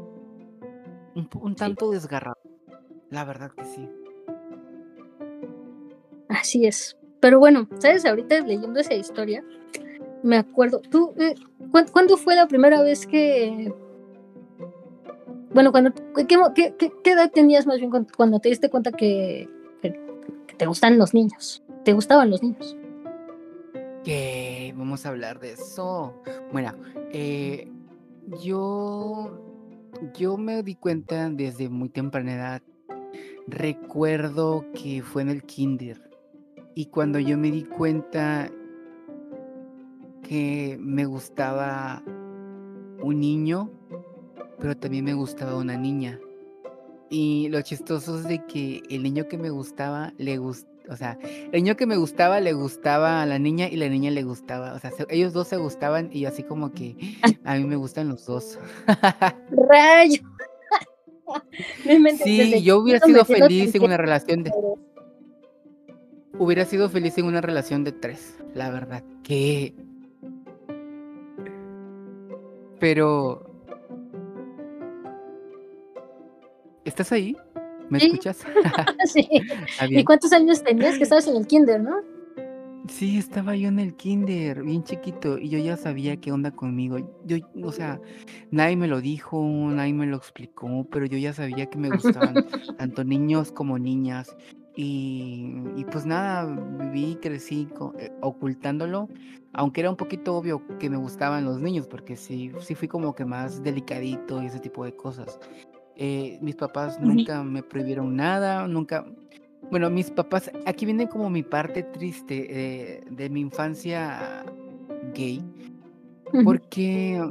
[1.15, 2.37] un, tanto desgarrado.
[3.09, 3.89] La verdad que sí.
[6.29, 6.97] Así es.
[7.19, 8.05] Pero bueno, ¿sabes?
[8.05, 9.43] Ahorita leyendo esa historia,
[10.23, 10.81] me acuerdo.
[10.81, 11.35] ¿Tú, eh,
[11.91, 13.73] ¿cuándo fue la primera vez que...
[15.53, 15.93] Bueno, cuando,
[16.27, 19.47] ¿qué, qué, edad tenías más bien cuando te diste cuenta que,
[19.81, 21.63] que, te gustan los niños?
[21.85, 22.75] ¿Te gustaban los niños?
[24.03, 26.15] Que vamos a hablar de eso.
[26.51, 26.73] Bueno,
[27.11, 27.71] eh,
[28.41, 29.52] yo
[30.13, 32.61] yo me di cuenta desde muy temprana edad.
[33.47, 36.09] Recuerdo que fue en el kinder.
[36.75, 38.49] Y cuando yo me di cuenta
[40.23, 42.03] que me gustaba
[43.01, 43.69] un niño,
[44.59, 46.19] pero también me gustaba una niña.
[47.09, 51.17] Y lo chistoso es de que el niño que me gustaba le gustaba o sea,
[51.23, 54.73] el niño que me gustaba le gustaba a la niña y la niña le gustaba.
[54.73, 56.95] O sea, ellos dos se gustaban y así como que
[57.43, 58.59] a mí me gustan los dos.
[59.69, 60.21] Rayo.
[62.23, 64.51] sí, yo hubiera sido feliz en una relación de.
[66.37, 69.03] Hubiera sido feliz en una relación de tres, la verdad.
[69.23, 69.73] Que.
[72.79, 73.49] Pero.
[76.83, 77.37] ¿Estás ahí?
[77.89, 78.45] ¿Me escuchas?
[79.05, 79.27] sí.
[79.89, 81.97] ¿Y cuántos años tenías que estabas en el kinder, no?
[82.89, 86.97] Sí, estaba yo en el kinder, bien chiquito, y yo ya sabía qué onda conmigo.
[87.25, 88.01] Yo, o sea,
[88.51, 92.45] nadie me lo dijo, nadie me lo explicó, pero yo ya sabía que me gustaban
[92.77, 94.35] tanto niños como niñas.
[94.75, 96.45] Y, y pues nada,
[96.91, 99.07] viví, crecí co- eh, ocultándolo,
[99.53, 103.15] aunque era un poquito obvio que me gustaban los niños, porque sí, sí fui como
[103.15, 105.39] que más delicadito y ese tipo de cosas.
[105.95, 109.05] Eh, mis papás nunca me prohibieron nada, nunca...
[109.71, 114.45] Bueno, mis papás, aquí viene como mi parte triste eh, de mi infancia
[115.13, 115.41] gay,
[116.43, 117.21] porque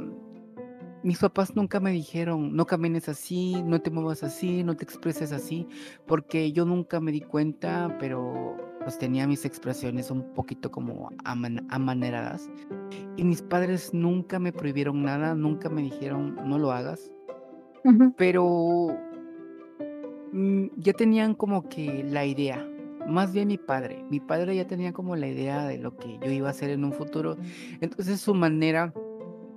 [1.03, 5.31] mis papás nunca me dijeron, no camines así, no te muevas así, no te expreses
[5.31, 5.67] así,
[6.07, 11.65] porque yo nunca me di cuenta, pero pues tenía mis expresiones un poquito como aman-
[11.69, 12.49] amaneradas.
[13.15, 17.11] Y mis padres nunca me prohibieron nada, nunca me dijeron, no lo hagas,
[18.17, 18.97] Pero
[20.31, 22.65] mm, ya tenían como que la idea.
[23.07, 24.03] Más bien mi padre.
[24.09, 26.85] Mi padre ya tenía como la idea de lo que yo iba a hacer en
[26.85, 27.37] un futuro.
[27.81, 28.93] Entonces su manera,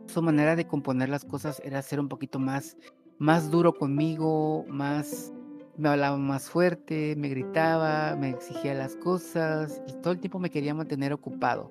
[0.06, 2.76] su manera de componer las cosas era ser un poquito más,
[3.18, 5.32] más duro conmigo, más,
[5.76, 10.50] me hablaba más fuerte, me gritaba, me exigía las cosas y todo el tiempo me
[10.50, 11.70] quería mantener ocupado.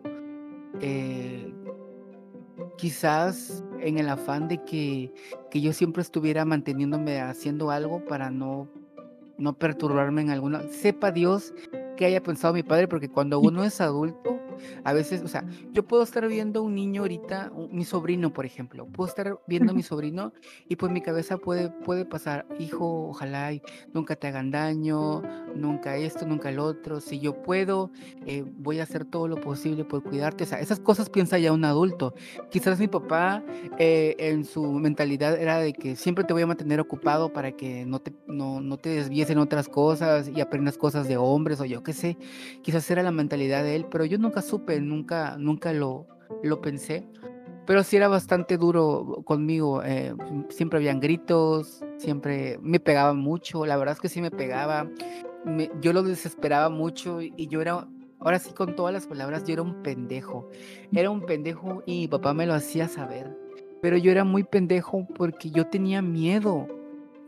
[0.82, 1.54] Eh,
[2.78, 5.14] quizás en el afán de que,
[5.50, 8.68] que yo siempre estuviera manteniéndome haciendo algo para no,
[9.38, 10.62] no perturbarme en alguna.
[10.70, 11.54] Sepa Dios
[11.96, 14.40] que haya pensado mi padre, porque cuando uno es adulto,
[14.84, 18.86] a veces, o sea, yo puedo estar viendo un niño ahorita, mi sobrino, por ejemplo,
[18.88, 20.34] puedo estar viendo a mi sobrino
[20.68, 23.62] y pues mi cabeza puede, puede pasar, hijo, ojalá y
[23.94, 25.22] nunca te hagan daño,
[25.56, 27.92] nunca esto, nunca el otro, si yo puedo,
[28.26, 31.52] eh, voy a hacer todo lo posible por cuidarte, o sea, esas cosas piensa ya
[31.52, 32.14] un adulto.
[32.50, 33.44] Quizás mi papá
[33.78, 37.86] eh, en su mentalidad era de que siempre te voy a mantener ocupado para que
[37.86, 41.66] no te, no, no te desvíes en otras cosas y aprendas cosas de hombres o
[41.66, 42.18] yo qué sé.
[42.62, 46.08] Quizás era la mentalidad de él, pero yo nunca supe, nunca, nunca lo,
[46.44, 47.08] lo pensé.
[47.66, 49.82] Pero sí era bastante duro conmigo.
[49.84, 50.14] eh,
[50.50, 53.66] siempre habían gritos, siempre me pegaba mucho.
[53.66, 54.90] La verdad es que sí me pegaba.
[55.82, 57.88] yo lo desesperaba mucho y yo era,
[58.20, 60.48] ahora sí con todas las palabras, yo era un pendejo.
[60.94, 63.36] Era un pendejo y papá me lo hacía saber.
[63.82, 66.68] Pero yo era muy pendejo porque yo tenía miedo.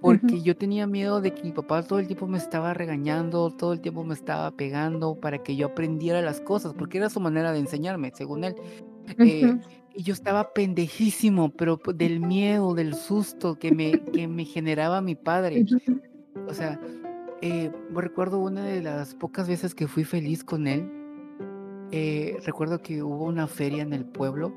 [0.01, 3.73] Porque yo tenía miedo de que mi papá todo el tiempo me estaba regañando, todo
[3.73, 7.51] el tiempo me estaba pegando para que yo aprendiera las cosas, porque era su manera
[7.51, 8.55] de enseñarme, según él.
[9.19, 9.57] Eh,
[9.95, 15.15] y yo estaba pendejísimo, pero del miedo, del susto que me, que me generaba mi
[15.15, 15.65] padre.
[16.47, 16.79] O sea,
[17.41, 20.91] eh, recuerdo una de las pocas veces que fui feliz con él.
[21.91, 24.53] eh, recuerdo que hubo una feria en el pueblo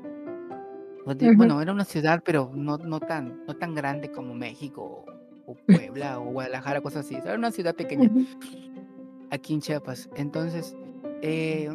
[1.05, 5.05] donde, bueno, era una ciudad, pero no, no, tan, no tan grande como México
[5.51, 7.15] o Puebla o Guadalajara, cosas así.
[7.15, 8.09] Era una ciudad pequeña
[9.29, 10.09] aquí en Chiapas.
[10.15, 10.75] Entonces,
[11.21, 11.69] eh,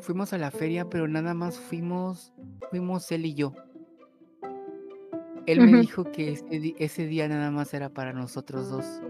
[0.00, 2.32] fuimos a la feria, pero nada más fuimos,
[2.70, 3.52] fuimos él y yo.
[5.46, 6.36] Él me dijo que
[6.78, 9.00] ese, día nada más era para nosotros dos.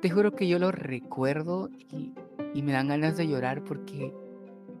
[0.00, 2.14] Te juro que yo lo recuerdo y,
[2.54, 4.14] y me dan ganas de llorar porque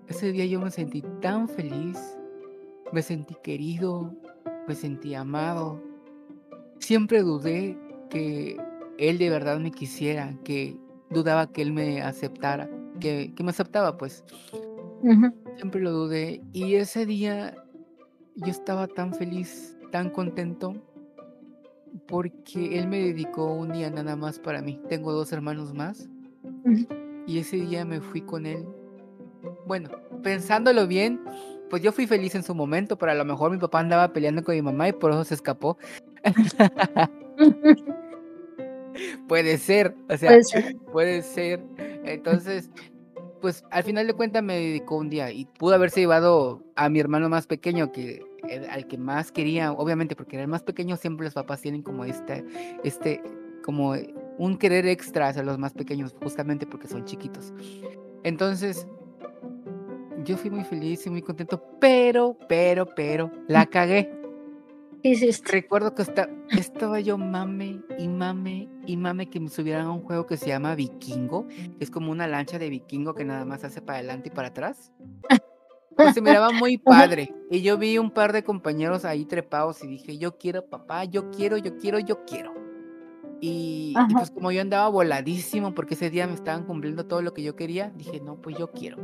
[0.06, 1.98] ese día yo me sentí tan feliz,
[2.92, 4.14] me sentí querido,
[4.68, 5.82] me sentí amado.
[6.78, 7.78] Siempre dudé
[8.10, 8.56] que
[8.98, 10.76] él de verdad me quisiera, que
[11.10, 12.68] dudaba que él me aceptara,
[13.00, 14.24] que, que me aceptaba pues.
[15.56, 17.54] Siempre lo dudé y ese día
[18.36, 20.74] yo estaba tan feliz, tan contento
[22.08, 24.80] porque él me dedicó un día nada más para mí.
[24.88, 26.08] Tengo dos hermanos más
[27.26, 28.66] y ese día me fui con él.
[29.66, 29.90] Bueno,
[30.22, 31.20] pensándolo bien,
[31.70, 34.42] pues yo fui feliz en su momento, pero a lo mejor mi papá andaba peleando
[34.42, 35.78] con mi mamá y por eso se escapó.
[39.28, 40.76] Puede ser, o sea, Puede ser.
[40.92, 41.62] puede ser.
[42.04, 42.70] Entonces,
[43.40, 47.00] pues al final de cuentas me dedicó un día y pudo haberse llevado a mi
[47.00, 48.22] hermano más pequeño, que
[48.70, 52.04] al que más quería, obviamente, porque era el más pequeño, siempre los papás tienen como
[52.04, 52.44] este,
[52.84, 53.22] este,
[53.62, 53.94] como
[54.38, 57.52] un querer extra hacia los más pequeños, justamente porque son chiquitos.
[58.22, 58.86] Entonces,
[60.24, 64.23] yo fui muy feliz y muy contento, pero, pero, pero, la cagué.
[65.44, 70.00] Recuerdo que esta- estaba yo mame y mame y mame que me subieran a un
[70.02, 73.64] juego que se llama Vikingo, que es como una lancha de vikingo que nada más
[73.64, 74.92] hace para adelante y para atrás.
[75.96, 76.78] Pues se miraba muy
[77.18, 77.34] padre.
[77.50, 81.30] Y yo vi un par de compañeros ahí trepados y dije, yo quiero papá, yo
[81.30, 82.54] quiero, yo quiero, yo quiero.
[83.46, 87.42] Y, pues como yo andaba voladísimo porque ese día me estaban cumpliendo todo lo que
[87.42, 88.96] yo quería, dije, no, pues yo quiero.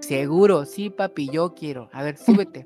[0.00, 1.90] Seguro, sí, papi, yo quiero.
[1.92, 2.64] A ver, súbete.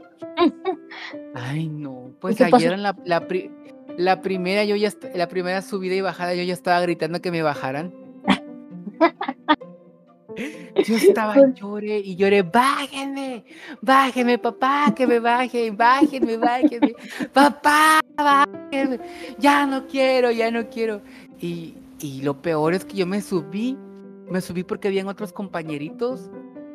[1.34, 2.12] Ay, no.
[2.20, 2.56] Pues pasó?
[2.56, 3.50] ayer en la, la, pri-
[3.96, 7.42] la primera, yo ya la primera subida y bajada, yo ya estaba gritando que me
[7.42, 7.92] bajaran.
[10.86, 13.44] Yo estaba lloré y lloré, bájenme,
[13.80, 16.94] bájenme, papá, que me bajen, bájenme, bájenme,
[17.32, 19.00] papá, bájenme,
[19.38, 21.00] ya no quiero, ya no quiero.
[21.40, 23.76] Y, y lo peor es que yo me subí
[24.30, 26.30] me subí porque habían otros compañeritos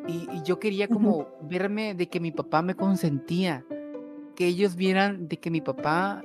[0.08, 3.64] y, y yo quería como verme de que mi papá me consentía,
[4.34, 6.22] que ellos vieran de que mi papá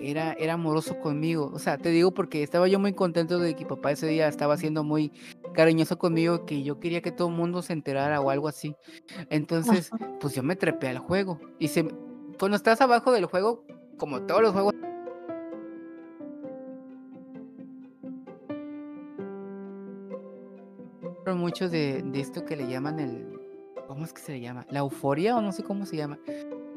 [0.00, 1.50] era, era amoroso conmigo.
[1.52, 4.28] O sea, te digo porque estaba yo muy contento de que mi papá ese día
[4.28, 5.12] estaba siendo muy
[5.52, 8.74] cariñoso conmigo, que yo quería que todo el mundo se enterara o algo así.
[9.30, 10.18] Entonces, Ajá.
[10.20, 11.40] pues yo me trepé al juego.
[11.58, 11.88] Y se,
[12.38, 13.64] cuando estás abajo del juego,
[13.96, 14.74] como todos los juegos,
[21.34, 23.38] muchos de, de esto que le llaman el,
[23.86, 24.66] ¿cómo es que se le llama?
[24.70, 26.18] La euforia o no sé cómo se llama.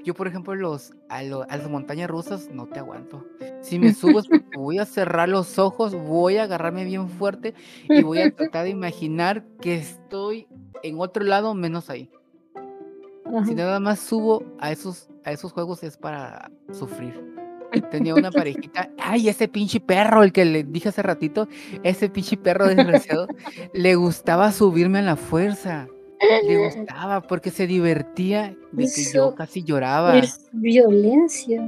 [0.03, 3.25] Yo, por ejemplo, los, a, lo- a las montañas rusas no te aguanto.
[3.61, 4.21] Si me subo
[4.55, 7.53] voy a cerrar los ojos, voy a agarrarme bien fuerte
[7.89, 10.47] y voy a tratar de imaginar que estoy
[10.83, 12.09] en otro lado menos ahí.
[13.25, 13.53] Si Ajá.
[13.53, 17.13] nada más subo a esos, a esos juegos es para sufrir.
[17.91, 21.47] Tenía una parejita, ay, ese pinche perro, el que le dije hace ratito,
[21.83, 23.27] ese pinche perro desgraciado,
[23.73, 25.87] le gustaba subirme a la fuerza.
[26.43, 30.17] Le gustaba porque se divertía de que yo casi lloraba.
[30.17, 31.61] es violencia.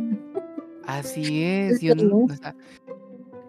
[0.86, 2.56] Así Es yo, o sea,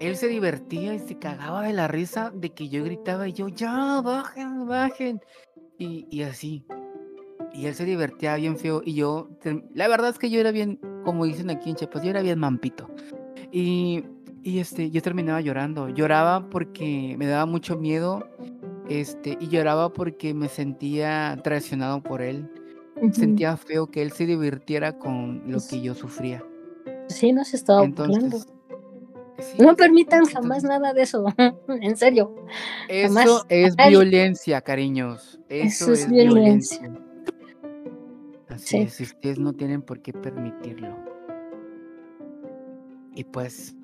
[0.00, 3.48] él se divertía y se cagaba de la risa de que yo gritaba y yo,
[3.48, 5.20] ya, bajen, bajen.
[5.78, 6.64] Y, y así.
[7.52, 8.82] Y él se divertía bien feo.
[8.84, 9.28] Y yo,
[9.74, 12.38] la verdad es que yo era bien, como dicen aquí en Chiapas, yo era bien
[12.38, 12.90] mampito.
[13.52, 14.04] Y,
[14.42, 15.88] y este, yo terminaba llorando.
[15.88, 18.28] Lloraba porque me daba mucho miedo.
[18.88, 22.50] Este, y lloraba porque me sentía traicionado por él.
[23.12, 26.44] Sentía feo que él se divirtiera con lo que yo sufría.
[27.08, 27.84] sí, no se estaba.
[27.84, 28.46] Entonces,
[29.38, 31.24] sí, No permitan jamás nada de eso.
[31.68, 32.34] En serio,
[32.88, 33.46] eso jamás.
[33.48, 35.40] es violencia, cariños.
[35.48, 36.80] Eso Eso es es violencia.
[36.80, 37.04] violencia.
[38.48, 38.76] Así Sí.
[38.78, 40.94] es, ustedes no tienen por qué permitirlo.
[43.16, 43.74] Y pues,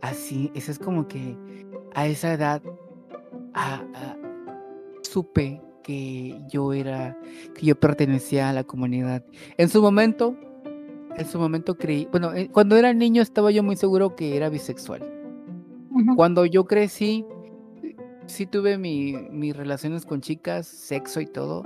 [0.00, 1.36] así, eso es como que
[1.94, 2.62] a esa edad
[3.54, 3.82] ah,
[5.06, 7.16] supe que yo era,
[7.54, 9.24] que yo pertenecía a la comunidad.
[9.56, 10.36] En su momento,
[11.16, 14.48] en su momento creí, bueno, eh, cuando era niño estaba yo muy seguro que era
[14.48, 15.02] bisexual.
[15.90, 16.16] Ujú.
[16.16, 17.24] Cuando yo crecí,
[18.26, 21.62] sí tuve mi, mis relaciones con chicas, sexo y todo,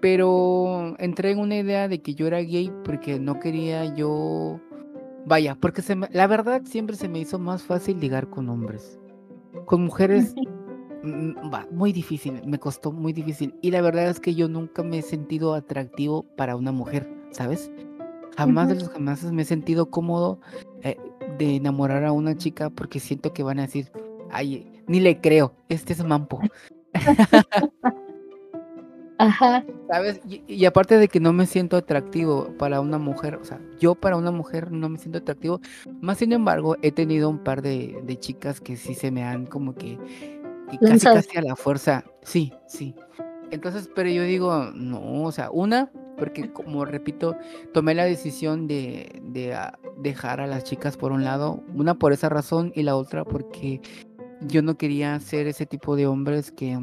[0.00, 4.60] pero entré en una idea de que yo era gay porque no quería yo,
[5.26, 8.98] vaya, porque se me- la verdad siempre se me hizo más fácil ligar con hombres.
[9.66, 10.34] Con mujeres,
[11.04, 13.54] va, muy difícil, me costó muy difícil.
[13.62, 17.70] Y la verdad es que yo nunca me he sentido atractivo para una mujer, ¿sabes?
[18.36, 20.40] Jamás de los jamás me he sentido cómodo
[20.82, 20.96] eh,
[21.38, 23.92] de enamorar a una chica porque siento que van a decir,
[24.30, 26.40] ay, ni le creo, este es mampo.
[29.18, 29.64] Ajá.
[29.88, 30.20] ¿Sabes?
[30.28, 33.94] Y, y aparte de que no me siento atractivo para una mujer, o sea, yo
[33.94, 35.60] para una mujer no me siento atractivo,
[36.00, 39.46] más sin embargo, he tenido un par de, de chicas que sí se me han
[39.46, 39.98] como que,
[40.78, 42.94] casi casi a la fuerza, sí, sí.
[43.50, 47.36] Entonces, pero yo digo, no, o sea, una, porque como repito,
[47.72, 52.12] tomé la decisión de, de ah, dejar a las chicas por un lado, una por
[52.12, 53.80] esa razón y la otra porque
[54.42, 56.78] yo no quería ser ese tipo de hombres que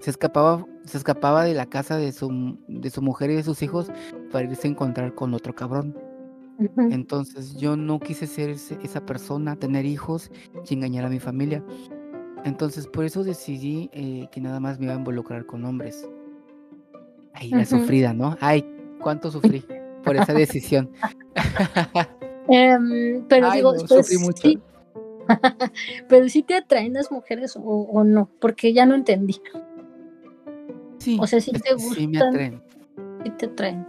[0.00, 3.62] se escapaba, se escapaba de la casa de su, de su mujer y de sus
[3.62, 3.90] hijos
[4.30, 5.96] para irse a encontrar con otro cabrón.
[6.92, 10.30] Entonces yo no quise ser ese- esa persona, tener hijos
[10.68, 11.62] y engañar a mi familia.
[12.44, 16.08] Entonces por eso decidí eh, que nada más me iba a involucrar con hombres.
[17.34, 18.36] Ay, la sufrida, ¿no?
[18.40, 18.64] Ay,
[19.00, 19.64] cuánto sufrí
[20.04, 20.90] por esa decisión.
[22.48, 24.42] Em, pero Ay, digo, no, pues sufrí mucho.
[24.42, 24.58] sí,
[26.08, 29.40] pero sí te atraen las mujeres o, o no, porque ya no entendí.
[30.98, 32.62] Sí, O sea, sí te que sí me gustan, atraen.
[33.24, 33.86] sí te atraen.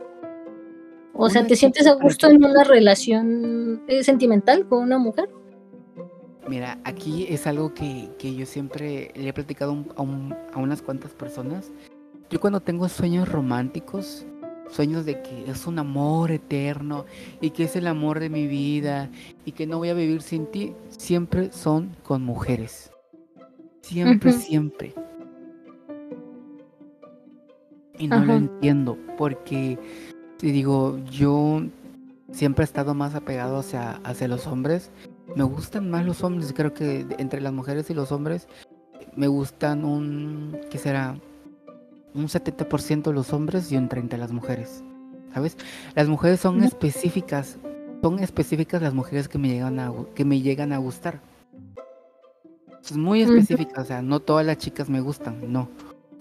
[1.14, 5.30] O sea, ¿te sientes a gusto en una relación eh, sentimental con una mujer?
[6.48, 10.82] Mira, aquí es algo que, que yo siempre le he platicado a, un- a unas
[10.82, 11.72] cuantas personas.
[12.30, 14.26] Yo cuando tengo sueños románticos,
[14.70, 17.06] sueños de que es un amor eterno
[17.40, 19.10] y que es el amor de mi vida
[19.46, 22.92] y que no voy a vivir sin ti, siempre son con mujeres.
[23.82, 24.94] Siempre, siempre.
[28.00, 29.78] Y no lo entiendo porque,
[30.40, 31.62] te digo, yo
[32.32, 34.90] siempre he estado más apegado hacia, hacia los hombres.
[35.36, 38.48] Me gustan más los hombres, creo que entre las mujeres y los hombres
[39.16, 41.16] me gustan un, ¿qué será?
[42.14, 44.84] Un 70% los hombres y un 30% las mujeres,
[45.34, 45.58] ¿sabes?
[45.96, 47.58] Las mujeres son específicas,
[48.02, 51.22] son específicas las mujeres que me llegan a, que me llegan a gustar.
[52.84, 55.70] Es muy específicas, o sea, no todas las chicas me gustan, no.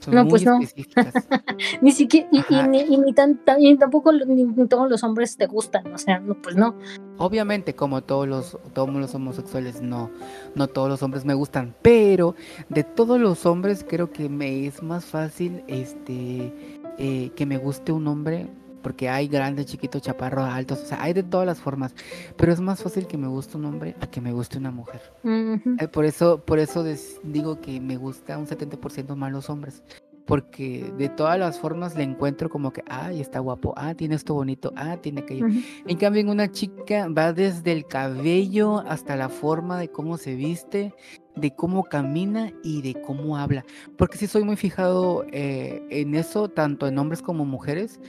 [0.02, 0.58] Son No, muy pues no.
[1.80, 5.46] Ni siquiera, y, y ni, y ni tan, y tampoco ni todos los hombres te
[5.46, 6.74] gustan, o sea, no, pues no.
[7.18, 10.10] Obviamente, como todos los, todos los homosexuales, no,
[10.56, 12.34] no todos los hombres me gustan, pero
[12.68, 16.52] de todos los hombres creo que me es más fácil este
[16.98, 18.48] eh, que me guste un hombre,
[18.82, 21.94] porque hay grandes, chiquitos, chaparros, altos, o sea, hay de todas las formas,
[22.36, 25.00] pero es más fácil que me guste un hombre a que me guste una mujer.
[25.22, 25.76] Ujú.
[25.78, 26.84] Eh, Por eso, por eso
[27.22, 29.82] digo que me gusta un 70% más los hombres.
[30.24, 34.34] Porque de todas las formas le encuentro como que, ay, está guapo, ah, tiene esto
[34.34, 35.46] bonito, ah, tiene aquello.
[35.46, 35.58] Ujú.
[35.84, 40.36] En cambio, en una chica va desde el cabello hasta la forma de cómo se
[40.36, 40.94] viste,
[41.36, 43.64] de cómo camina y de cómo habla.
[43.96, 48.00] Porque sí soy muy fijado eh, en eso, tanto en hombres como mujeres,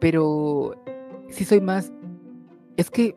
[0.00, 0.82] pero
[1.28, 1.92] sí soy más...
[2.76, 3.14] Es que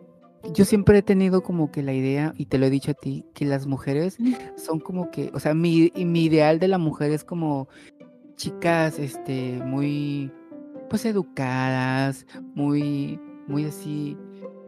[0.53, 3.25] yo siempre he tenido como que la idea, y te lo he dicho a ti,
[3.33, 4.17] que las mujeres
[4.57, 7.67] son como que, o sea, mi, y mi ideal de la mujer es como
[8.35, 10.31] chicas, este, muy,
[10.89, 14.17] pues educadas, muy, muy así,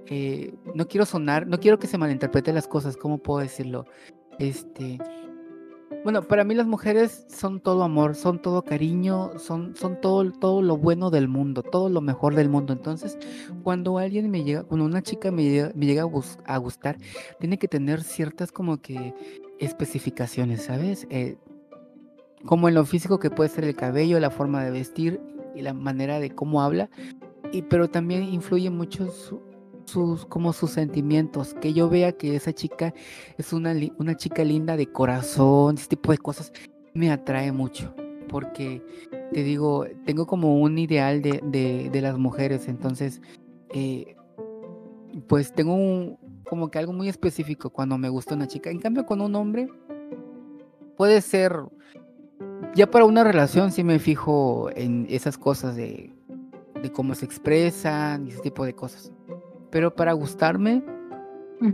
[0.07, 3.85] eh, no quiero sonar, no quiero que se malinterpreten las cosas, ¿cómo puedo decirlo?
[4.39, 4.99] Este,
[6.03, 10.61] bueno, para mí las mujeres son todo amor, son todo cariño, son, son todo, todo
[10.61, 12.73] lo bueno del mundo, todo lo mejor del mundo.
[12.73, 13.17] Entonces,
[13.63, 16.03] cuando alguien me llega, cuando una chica me llega, me llega
[16.45, 16.97] a, gustar,
[17.39, 19.13] tiene que tener ciertas como que
[19.59, 21.07] especificaciones, ¿sabes?
[21.09, 21.37] Eh,
[22.45, 25.19] como en lo físico que puede ser el cabello, la forma de vestir
[25.55, 26.89] y la manera de cómo habla,
[27.51, 29.41] y pero también influye mucho su-
[29.87, 32.93] sus como sus sentimientos, que yo vea que esa chica
[33.37, 36.51] es una una chica linda de corazón, ese tipo de cosas
[36.93, 37.93] me atrae mucho,
[38.27, 38.83] porque
[39.33, 43.21] te digo, tengo como un ideal de, de, de las mujeres, entonces
[43.73, 44.15] eh,
[45.27, 46.17] pues tengo un,
[46.47, 48.69] como que algo muy específico cuando me gusta una chica.
[48.69, 49.67] En cambio, con un hombre
[50.95, 51.53] puede ser,
[52.75, 56.13] ya para una relación sí me fijo en esas cosas de,
[56.81, 59.11] de cómo se expresan y ese tipo de cosas.
[59.69, 60.83] Pero para gustarme,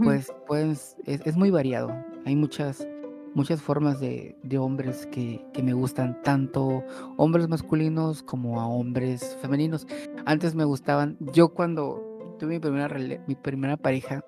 [0.04, 1.94] pues, pues es, es muy variado.
[2.26, 2.88] Hay muchas,
[3.34, 6.84] muchas formas de, de hombres que, que me gustan, tanto
[7.18, 9.88] hombres masculinos como a hombres femeninos.
[10.26, 14.24] Antes me gustaban, yo cuando tuve mi primera, mi primera pareja,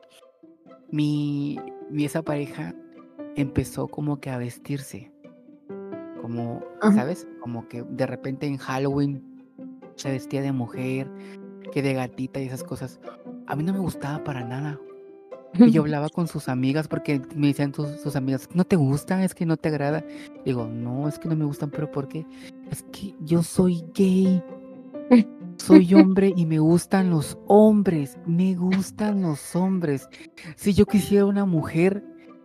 [0.91, 1.57] mi,
[1.89, 2.75] mi esa pareja
[3.35, 5.11] empezó como que a vestirse,
[6.21, 6.63] como.
[6.93, 7.27] ¿sabes?
[7.41, 9.23] Como que de repente en Halloween
[9.95, 11.09] se vestía de mujer,
[11.71, 12.99] que de gatita y esas cosas.
[13.47, 14.79] A mí no me gustaba para nada.
[15.53, 19.23] Y yo hablaba con sus amigas porque me decían sus, sus amigas, ¿no te gusta?
[19.23, 20.03] ¿Es que no te agrada?
[20.43, 22.25] Digo, no, es que no me gustan, pero ¿por qué?
[22.71, 24.43] Es que yo soy gay.
[25.57, 28.17] Soy hombre y me gustan los hombres.
[28.25, 30.09] Me gustan los hombres.
[30.57, 32.03] Si yo quisiera una mujer,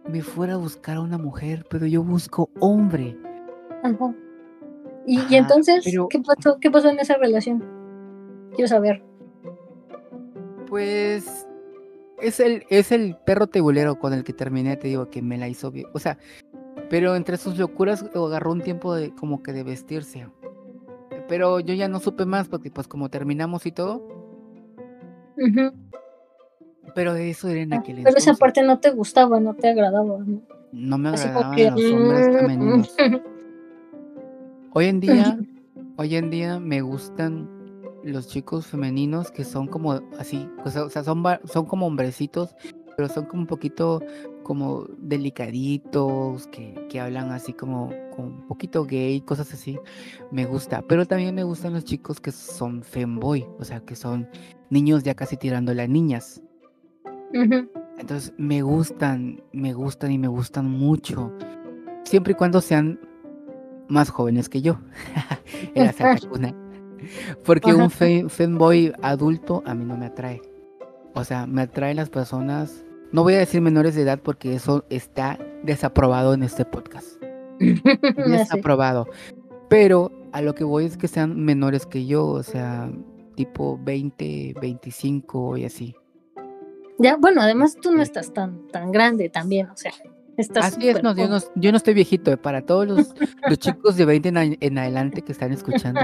[0.08, 3.18] me fuera a buscar a una mujer, pero yo busco hombre.
[3.82, 4.14] Ajá.
[5.06, 6.58] Y, entonces, pero- ¿qué pasó?
[6.60, 7.64] ¿Qué pasó en esa relación?
[8.54, 9.02] Quiero saber.
[10.70, 11.46] Pues
[12.22, 15.48] es el, es el perro tebulero con el que terminé, te digo, que me la
[15.48, 15.86] hizo bien.
[15.92, 16.16] O sea,
[16.88, 20.28] pero entre sus locuras agarró un tiempo de como que de vestirse.
[21.28, 24.06] Pero yo ya no supe más porque pues como terminamos y todo,
[25.36, 25.72] Ujú.
[26.94, 30.18] pero eso era en Ah, aquel Pero esa parte no te gustaba, no te agradaba,
[30.24, 30.40] ¿no?
[30.72, 31.70] No me agradaban que...
[31.70, 32.96] los hombres mm, femeninos.
[34.72, 35.36] Hoy en día,
[35.96, 37.59] hoy en día me gustan
[38.04, 42.54] los chicos femeninos que son como así, o sea, son, son como hombrecitos,
[42.96, 44.02] pero son como un poquito
[44.42, 49.78] como delicaditos, que, que hablan así como, como un poquito gay, cosas así.
[50.30, 54.28] Me gusta, pero también me gustan los chicos que son femboy, o sea, que son
[54.70, 56.42] niños ya casi tirándole a niñas.
[57.32, 61.32] Entonces me gustan, me gustan y me gustan mucho.
[62.04, 62.98] Siempre y cuando sean
[63.88, 64.78] más jóvenes que yo.
[65.74, 65.94] Era.
[67.44, 67.82] Porque Ajá.
[67.82, 70.40] un fe- femboy adulto a mí no me atrae.
[71.14, 72.84] O sea, me atraen las personas.
[73.12, 77.20] No voy a decir menores de edad porque eso está desaprobado en este podcast.
[78.26, 79.08] Desaprobado.
[79.68, 82.26] Pero a lo que voy es que sean menores que yo.
[82.26, 82.90] O sea,
[83.34, 85.94] tipo 20, 25 y así.
[86.98, 89.92] Ya, bueno, además tú no Este, estás tan, tan grande también, o sea,
[90.56, 91.52] Así es, no, yo, no, joven.
[91.56, 92.30] yo no estoy viejito.
[92.32, 93.14] eh, Para todos los,
[93.48, 94.28] los chicos de 20
[94.60, 96.00] en, adelante que están escuchando,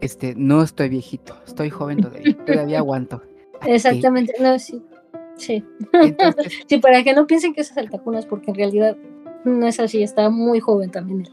[0.00, 1.36] este, no estoy viejito.
[1.46, 2.36] Estoy joven todavía.
[2.46, 3.22] Todavía aguanto.
[3.66, 4.82] Exactamente, no, sí,
[5.36, 5.64] sí.
[5.92, 8.96] Entonces, Sí, para que no piensen que es saltacunas, porque en realidad
[9.44, 11.28] no es así, está muy joven también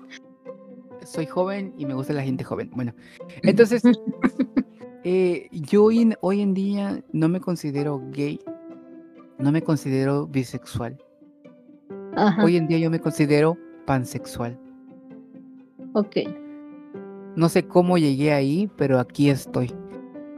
[1.09, 2.69] soy joven y me gusta la gente joven.
[2.73, 2.93] Bueno,
[3.41, 3.81] entonces,
[5.03, 8.39] eh, yo hoy en, hoy en día no me considero gay.
[9.37, 10.97] No me considero bisexual.
[12.15, 14.59] Ajá, Hoy en día yo me considero pansexual.
[15.93, 16.17] ok.
[17.35, 19.71] No sé cómo llegué ahí, pero aquí estoy.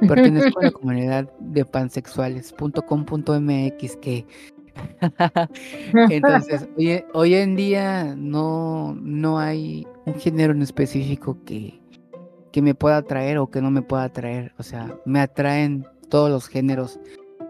[0.07, 4.26] Pertenezco a la comunidad de pansexuales.com.mx que
[6.09, 11.82] entonces hoy, hoy, en día no, no hay un género en específico que,
[12.51, 14.53] que me pueda atraer o que no me pueda atraer.
[14.57, 16.99] O sea, me atraen todos los géneros,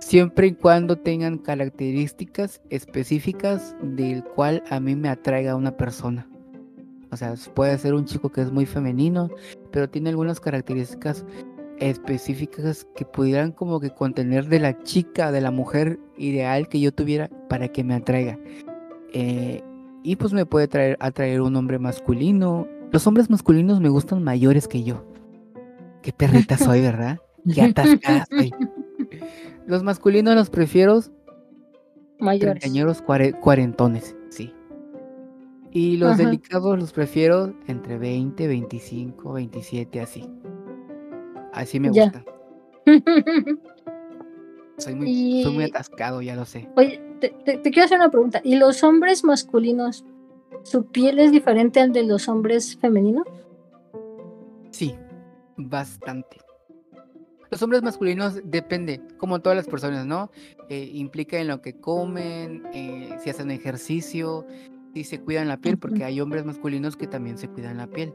[0.01, 6.27] siempre y cuando tengan características específicas del cual a mí me atraiga una persona.
[7.11, 9.29] O sea, puede ser un chico que es muy femenino,
[9.71, 11.25] pero tiene algunas características
[11.79, 16.93] específicas que pudieran como que contener de la chica, de la mujer ideal que yo
[16.93, 18.39] tuviera para que me atraiga.
[19.13, 19.63] Eh,
[20.03, 22.67] y pues me puede traer, atraer un hombre masculino.
[22.91, 25.05] Los hombres masculinos me gustan mayores que yo.
[26.01, 27.19] Qué perrita soy, ¿verdad?
[27.53, 28.51] Qué atascada soy.
[29.67, 31.01] Los masculinos los prefiero
[32.19, 32.63] mayores.
[33.41, 34.53] cuarentones, sí.
[35.71, 40.29] Y los delicados los prefiero entre 20, 25, 27, así.
[41.53, 42.25] Así me gusta.
[44.77, 46.67] soy, muy, muy atascado, ya lo sé.
[46.75, 47.31] Oye, te,
[47.61, 48.41] quiero hacer una pregunta.
[48.43, 50.03] ¿Y los hombres masculinos,
[50.63, 53.25] su piel es diferente al de los hombres femeninos?
[54.71, 54.95] Sí,
[55.55, 56.37] bastante.
[57.51, 60.31] Los hombres masculinos depende, como todas las personas, ¿no?
[60.69, 64.45] Eh, implica en lo que comen, eh, si hacen ejercicio,
[64.93, 68.13] si se cuidan la piel, porque hay hombres masculinos que también se cuidan la piel.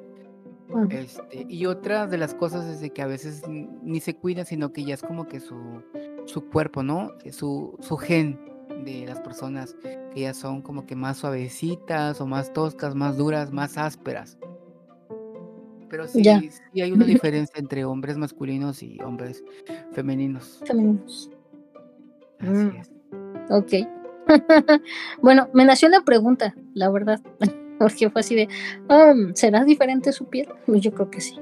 [0.89, 4.73] Este, y otra de las cosas es de que a veces ni se cuida, sino
[4.73, 5.83] que ya es como que su,
[6.25, 7.13] su cuerpo, ¿no?
[7.23, 8.41] Eh, su, su gen
[8.85, 9.77] de las personas
[10.15, 14.39] que ya son como que más suavecitas o más toscas, más duras, más ásperas.
[15.89, 19.45] Pero sí, sí hay una diferencia entre hombres masculinos y hombres
[19.93, 20.63] femeninos.
[20.65, 21.31] Femeninos.
[22.41, 22.77] Así mm.
[22.77, 22.91] es.
[23.51, 23.73] Ok.
[25.23, 27.21] bueno, me nació la pregunta, la verdad.
[27.79, 28.49] Porque fue así de,
[28.89, 30.49] um, ¿será diferente su piel?
[30.65, 31.39] Pues yo creo que sí.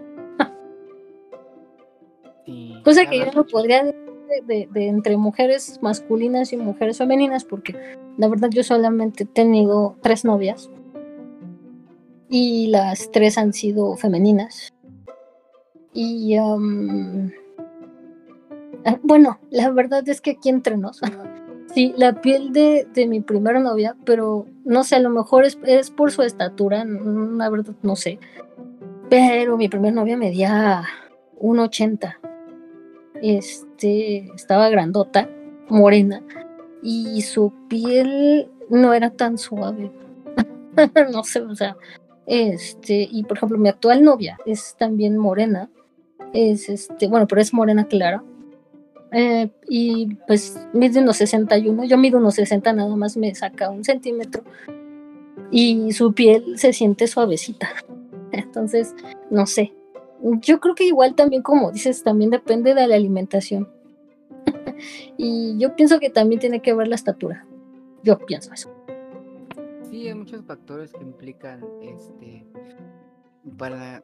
[2.84, 4.04] Cosa que yo no podría decir
[4.46, 7.74] de, entre mujeres masculinas y mujeres femeninas, porque
[8.18, 10.70] la verdad yo solamente he tenido tres novias
[12.28, 14.72] y las tres han sido femeninas.
[15.92, 17.30] Y um,
[18.84, 21.00] ah, bueno, la verdad es que aquí entre nos,
[21.74, 25.90] Sí, la piel de, mi primera novia, pero no sé, a lo mejor es, es
[25.90, 28.20] por su estatura, la verdad no sé.
[29.10, 30.84] Pero mi primera novia medía
[31.40, 32.16] 1,80.
[33.22, 35.28] Este, estaba grandota,
[35.68, 36.22] morena,
[36.80, 39.90] y su piel no era tan suave.
[41.12, 41.76] no sé, o sea,
[42.26, 45.70] este, y por ejemplo, mi actual novia es también morena.
[46.32, 48.22] Es este, bueno, pero es morena clara
[49.16, 53.84] eh, y pues mide unos 61, yo mido unos 60, nada más me saca un
[53.84, 54.42] centímetro
[55.52, 57.68] y su piel se siente suavecita.
[58.32, 58.92] Entonces,
[59.30, 59.72] no sé.
[60.40, 63.68] Yo creo que igual también, como dices, también depende de la alimentación.
[65.16, 67.46] y yo pienso que también tiene que ver la estatura.
[68.02, 68.68] Yo pienso eso.
[69.88, 72.46] Sí, hay muchos factores que implican este
[73.56, 74.02] para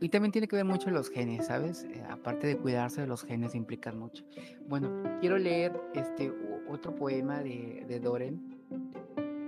[0.00, 1.84] y también tiene que ver mucho los genes, ¿sabes?
[1.84, 4.24] Eh, aparte de cuidarse, de los genes implican mucho.
[4.68, 4.90] Bueno,
[5.20, 6.32] quiero leer este
[6.68, 8.40] otro poema de, de Doren,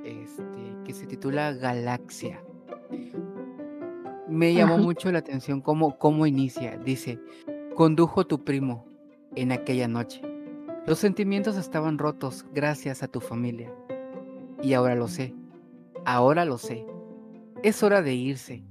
[0.04, 2.40] este, que se titula Galaxia.
[4.28, 6.76] Me llamó mucho la atención cómo, cómo inicia.
[6.78, 7.18] Dice,
[7.74, 8.86] condujo tu primo
[9.34, 10.22] en aquella noche.
[10.86, 13.72] Los sentimientos estaban rotos gracias a tu familia.
[14.62, 15.34] Y ahora lo sé.
[16.06, 16.84] Ahora lo sé.
[17.62, 18.62] Es hora de irse.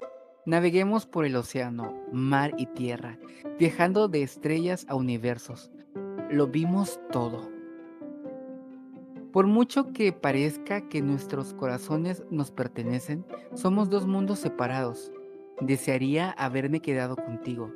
[0.46, 3.18] Naveguemos por el océano, mar y tierra,
[3.58, 5.72] viajando de estrellas a universos.
[6.30, 7.50] Lo vimos todo.
[9.32, 15.10] Por mucho que parezca que nuestros corazones nos pertenecen, somos dos mundos separados.
[15.60, 17.72] Desearía haberme quedado contigo.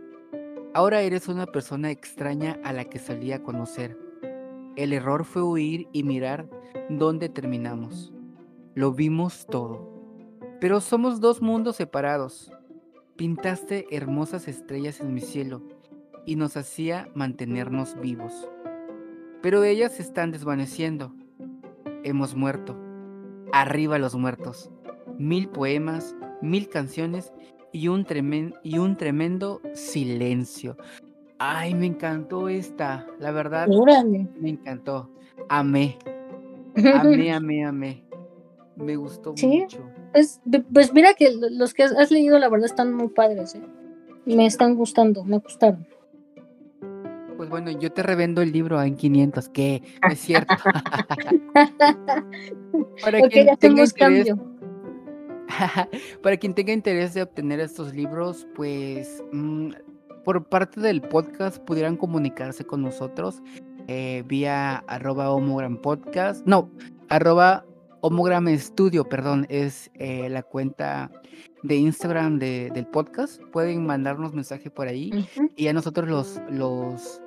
[0.72, 3.98] Ahora eres una persona extraña a la que solía conocer.
[4.76, 6.48] El error fue huir y mirar
[6.90, 8.12] dónde terminamos.
[8.78, 9.90] Lo vimos todo.
[10.60, 12.52] Pero somos dos mundos separados.
[13.16, 15.64] Pintaste hermosas estrellas en mi cielo
[16.26, 18.48] y nos hacía mantenernos vivos.
[19.42, 21.12] Pero ellas se están desvaneciendo.
[22.04, 22.76] Hemos muerto.
[23.52, 24.70] Arriba los muertos.
[25.18, 27.32] Mil poemas, mil canciones
[27.72, 28.06] y un,
[28.62, 30.76] y un tremendo silencio.
[31.40, 33.08] Ay, me encantó esta.
[33.18, 35.10] La verdad, me encantó.
[35.48, 35.98] Amé.
[36.94, 38.07] Amé, amé, amé.
[38.78, 39.78] Me gustó mucho.
[40.12, 40.40] Pues,
[40.72, 43.62] pues mira que los que has leído la verdad están muy padres, ¿eh?
[44.24, 45.86] Me están gustando, me gustaron.
[47.36, 50.54] Pues bueno, yo te revendo el libro en 500, que es cierto.
[53.02, 54.34] para que tenga interés,
[56.22, 59.70] Para quien tenga interés de obtener estos libros, pues mm,
[60.24, 63.42] por parte del podcast pudieran comunicarse con nosotros
[63.86, 66.46] eh, vía arroba homogram podcast.
[66.46, 66.70] No,
[67.08, 67.64] arroba
[68.00, 71.10] homogram studio, perdón, es eh, la cuenta
[71.62, 73.42] de Instagram del podcast.
[73.52, 75.26] Pueden mandarnos mensaje por ahí
[75.56, 77.20] y a nosotros los, los,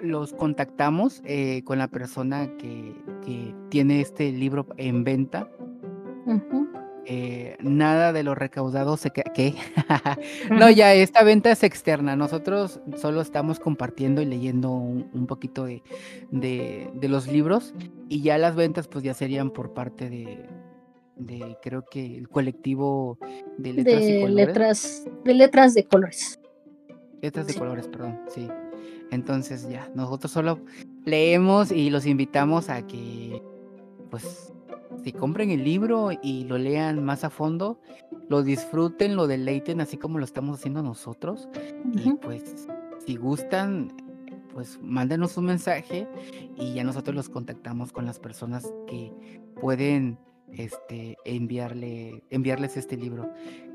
[0.00, 5.50] los contactamos eh, con la persona que, que, tiene este libro en venta.
[7.06, 9.32] Eh, nada de lo recaudado se queda.
[9.34, 9.54] ¿Qué?
[10.50, 12.16] no, ya esta venta es externa.
[12.16, 15.82] Nosotros solo estamos compartiendo y leyendo un, poquito de,
[16.30, 17.74] de, los libros
[18.08, 20.46] y ya las ventas pues ya serían por parte de,
[21.16, 23.18] de creo que el colectivo
[23.56, 24.46] de letras de colores.
[24.46, 26.40] letras de letras de colores.
[27.22, 28.48] Letras de colores, perdón, sí.
[29.10, 30.60] Entonces ya, nosotros solo
[31.04, 33.42] leemos y los invitamos a que
[34.10, 34.52] pues
[35.02, 37.80] si compren el libro y lo lean más a fondo,
[38.28, 41.48] lo disfruten, lo deleiten, así como lo estamos haciendo nosotros.
[41.92, 42.68] Y pues,
[43.04, 43.92] si gustan,
[44.52, 46.08] pues mándenos un mensaje
[46.56, 49.12] y ya nosotros los contactamos con las personas que
[49.60, 50.18] pueden
[50.52, 53.30] este, enviarle, enviarles este libro.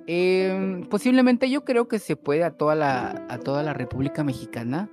[0.07, 4.89] Em, posiblemente yo creo que se puede a toda la, a toda la República Mexicana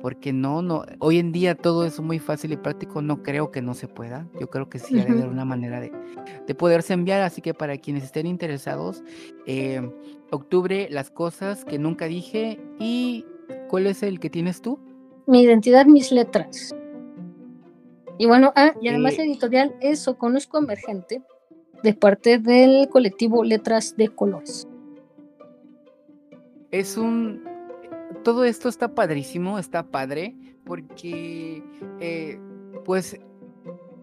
[0.00, 3.62] porque no, no, hoy en día todo es muy fácil y práctico, no creo que
[3.62, 5.92] no se pueda, yo creo que sí hay una manera de,
[6.46, 9.02] de, poderse enviar, así que para quienes estén interesados,
[9.46, 9.80] eh,
[10.30, 13.24] octubre, las cosas que nunca dije y
[13.68, 14.78] ¿cuál es el que tienes tú?
[15.26, 16.74] Mi identidad, mis letras.
[18.18, 21.22] Y bueno, ah, y además la eh editorial es Soconusco Emergente,
[21.82, 24.66] de parte del colectivo Letras de Colores.
[26.70, 27.42] Es un
[28.22, 31.62] todo esto está padrísimo, está padre, porque
[32.00, 32.40] eh,
[32.84, 33.18] pues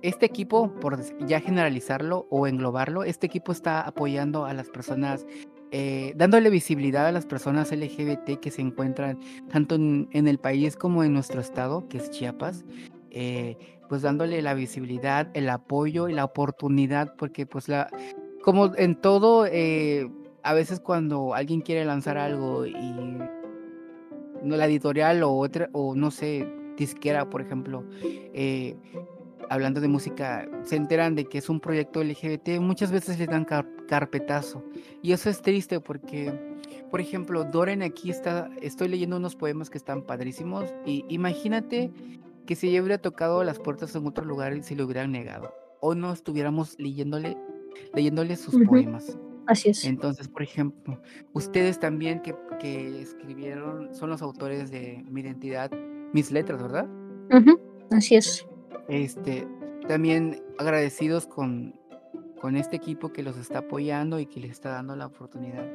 [0.01, 5.25] este equipo, por ya generalizarlo o englobarlo, este equipo está apoyando a las personas,
[5.71, 11.03] eh, dándole visibilidad a las personas LGBT que se encuentran tanto en, el país como
[11.03, 12.65] en nuestro estado, que es Chiapas.
[13.11, 17.87] Eh, pues dándole la visibilidad, el apoyo y la oportunidad, porque pues la,
[18.41, 22.73] como en todo, a veces cuando alguien quiere lanzar algo y
[24.45, 28.75] la editorial o otra, o no sé, disquera, por ejemplo, eh,
[29.49, 33.45] hablando de música, se enteran de que es un proyecto LGBT, muchas veces le dan
[33.45, 34.63] carpetazo.
[35.01, 36.33] Y eso es triste porque,
[36.91, 41.91] por ejemplo, Doren aquí está, estoy leyendo unos poemas que están padrísimos y imagínate
[42.45, 45.53] que si yo hubiera tocado las puertas en otro lugar y se lo hubieran negado.
[45.79, 47.37] O no estuviéramos leyéndole,
[47.93, 49.17] leyéndole sus poemas.
[49.47, 49.85] Así es.
[49.85, 50.99] Entonces, por ejemplo,
[51.33, 55.71] ustedes también que, que escribieron, son los autores de Mi Identidad,
[56.13, 56.87] Mis Letras, ¿verdad?
[57.91, 58.47] Así es.
[58.87, 59.47] Este,
[59.87, 61.75] también agradecidos con,
[62.39, 65.65] con este equipo que los está apoyando y que les está dando la oportunidad.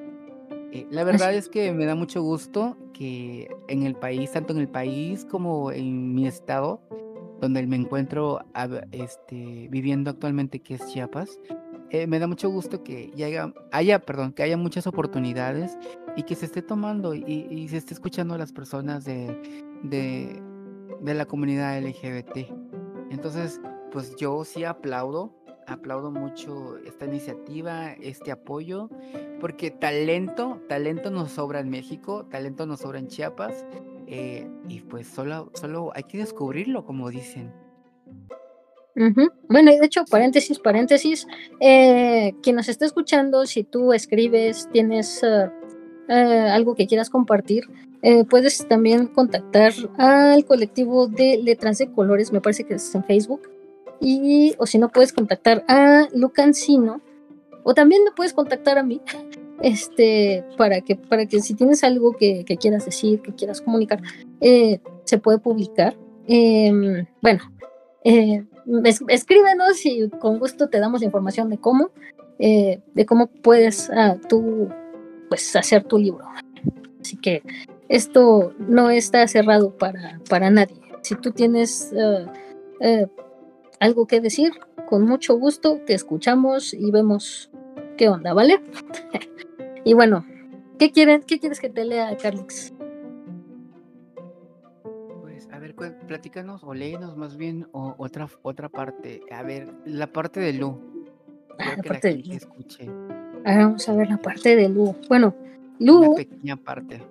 [0.72, 4.60] Eh, la verdad es que me da mucho gusto que en el país, tanto en
[4.60, 6.80] el país como en mi estado,
[7.40, 8.40] donde me encuentro
[8.92, 11.40] este, viviendo actualmente, que es Chiapas,
[11.90, 15.76] eh, me da mucho gusto que haya, haya, perdón, que haya muchas oportunidades
[16.16, 19.36] y que se esté tomando y, se esté escuchando a las personas de,
[19.82, 22.50] de, la comunidad LGBT.
[23.10, 25.34] Entonces, pues yo sí aplaudo,
[25.66, 28.90] aplaudo mucho esta iniciativa, este apoyo,
[29.40, 33.64] porque talento, talento nos sobra en México, talento nos sobra en Chiapas,
[34.06, 37.52] eh, y pues solo, solo hay que descubrirlo, como dicen.
[39.48, 41.26] Bueno, y de hecho, paréntesis, paréntesis,
[41.60, 45.50] eh, quien nos está escuchando, si tú escribes, tienes eh,
[46.10, 47.64] eh, algo que quieras compartir,
[48.30, 53.42] puedes también contactar al colectivo de Letras de Colores, me parece que es en Facebook,
[54.00, 57.02] y o si no, puedes contactar a Lucancino,
[57.62, 59.02] o también me puedes contactar a mí,
[59.62, 64.00] este, para que, para que si tienes algo que, que quieras decir, que quieras comunicar,
[64.40, 65.94] se puede publicar.
[66.26, 67.40] Em, bueno,
[68.04, 68.44] eh,
[69.08, 71.90] escríbenos y con gusto te damos información de cómo,
[72.38, 74.68] eh, de cómo puedes ah, tú
[75.30, 76.26] pues hacer tu libro.
[77.00, 77.42] Así que
[77.88, 80.76] esto no está cerrado para, para nadie.
[81.00, 82.30] Si tú tienes ah,
[82.80, 83.06] eh,
[83.78, 84.52] algo que decir,
[84.88, 87.50] con mucho gusto te escuchamos y vemos
[87.96, 88.60] qué onda, ¿vale?
[89.84, 90.26] y bueno,
[90.78, 92.74] ¿qué, quieren, ¿qué quieres que te lea, Carlix?
[96.06, 99.22] platícanos o léenos más bien otra, otra parte.
[99.30, 100.78] A ver, la parte de Lu.
[101.58, 103.19] Ah, la parte de Lu.
[103.44, 103.58] Escuche.
[103.58, 104.94] vamos a ver la parte de Lu.
[105.08, 105.34] Bueno,
[105.78, 105.98] Lu.
[105.98, 107.02] Una pequeña parte.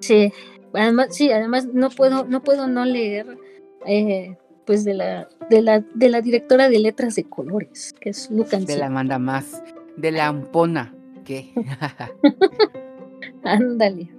[0.00, 0.32] Sí,
[0.72, 3.38] además, sí, además no puedo, no puedo no leer
[3.86, 8.30] eh, pues de la, de la, de la directora de letras de colores, que es
[8.30, 8.64] Lucan.
[8.64, 9.62] De la manda más,
[9.96, 10.94] de la ampona,
[11.24, 11.52] ¿qué?
[13.44, 14.10] Ándale.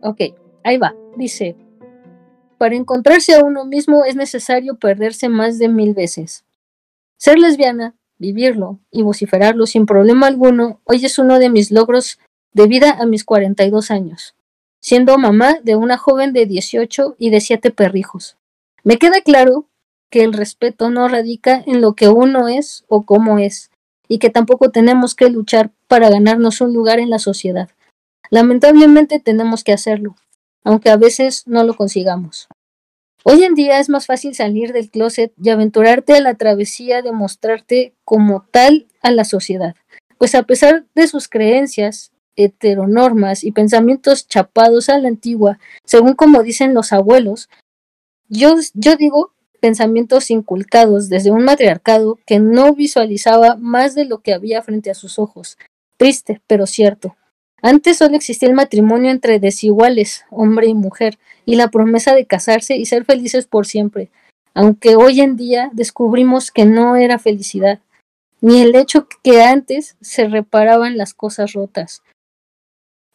[0.00, 0.20] Ok,
[0.64, 0.94] ahí va.
[1.16, 1.56] Dice,
[2.58, 6.44] para encontrarse a uno mismo es necesario perderse más de mil veces.
[7.16, 12.20] Ser lesbiana, vivirlo y vociferarlo sin problema alguno, hoy es uno de mis logros
[12.52, 14.36] de vida a mis 42 años,
[14.80, 18.36] siendo mamá de una joven de 18 y de siete perrijos.
[18.84, 19.66] Me queda claro
[20.08, 23.70] que el respeto no radica en lo que uno es o cómo es,
[24.06, 27.70] y que tampoco tenemos que luchar para ganarnos un lugar en la sociedad.
[28.30, 30.14] Lamentablemente tenemos que hacerlo,
[30.62, 32.48] aunque a veces no lo consigamos.
[33.24, 37.12] Hoy en día es más fácil salir del closet y aventurarte a la travesía de
[37.12, 39.76] mostrarte como tal a la sociedad,
[40.18, 46.42] pues a pesar de sus creencias, heteronormas y pensamientos chapados a la antigua, según como
[46.42, 47.48] dicen los abuelos,
[48.28, 54.34] yo, yo digo pensamientos inculcados desde un matriarcado que no visualizaba más de lo que
[54.34, 55.56] había frente a sus ojos.
[55.96, 57.14] Triste, pero cierto.
[57.64, 62.76] Antes solo existía el matrimonio entre desiguales, hombre y mujer, y la promesa de casarse
[62.76, 64.10] y ser felices por siempre,
[64.52, 67.78] aunque hoy en día descubrimos que no era felicidad,
[68.40, 72.02] ni el hecho que antes se reparaban las cosas rotas.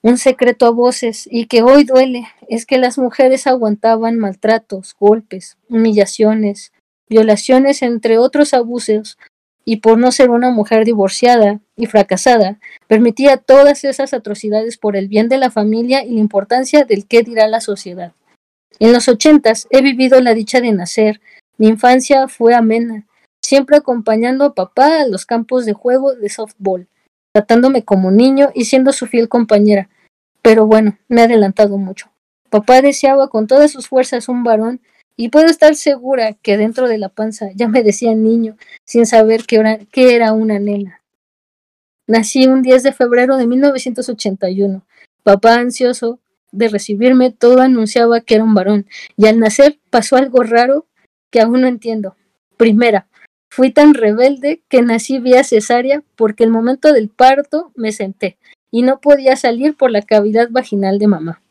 [0.02, 5.58] Un secreto a voces y que hoy duele es que las mujeres aguantaban maltratos, golpes,
[5.68, 6.72] humillaciones,
[7.10, 9.18] violaciones, entre otros abusos,
[9.70, 12.58] y por no ser una mujer divorciada y fracasada,
[12.88, 17.22] permitía todas esas atrocidades por el bien de la familia y la importancia del qué
[17.22, 18.14] dirá la sociedad.
[18.80, 21.20] En los ochentas he vivido la dicha de nacer.
[21.58, 23.06] Mi infancia fue amena,
[23.44, 26.88] siempre acompañando a papá a los campos de juego de softball,
[27.34, 29.90] tratándome como niño y siendo su fiel compañera.
[30.42, 32.10] Pero bueno, me he adelantado mucho.
[32.50, 34.80] Papá deseaba con todas sus fuerzas un varón
[35.18, 38.56] y puedo estar segura que dentro de la panza ya me decía niño,
[38.86, 41.02] sin saber que era, que era una nena.
[42.06, 44.86] Nací un 10 de febrero de 1981.
[45.24, 46.20] Papá ansioso
[46.52, 48.86] de recibirme todo anunciaba que era un varón,
[49.18, 50.86] y al nacer pasó algo raro
[51.32, 52.16] que aún no entiendo.
[52.56, 53.08] Primera,
[53.50, 58.38] fui tan rebelde que nací vía cesárea porque el momento del parto me senté
[58.72, 61.42] y no podía salir por la cavidad vaginal de mamá.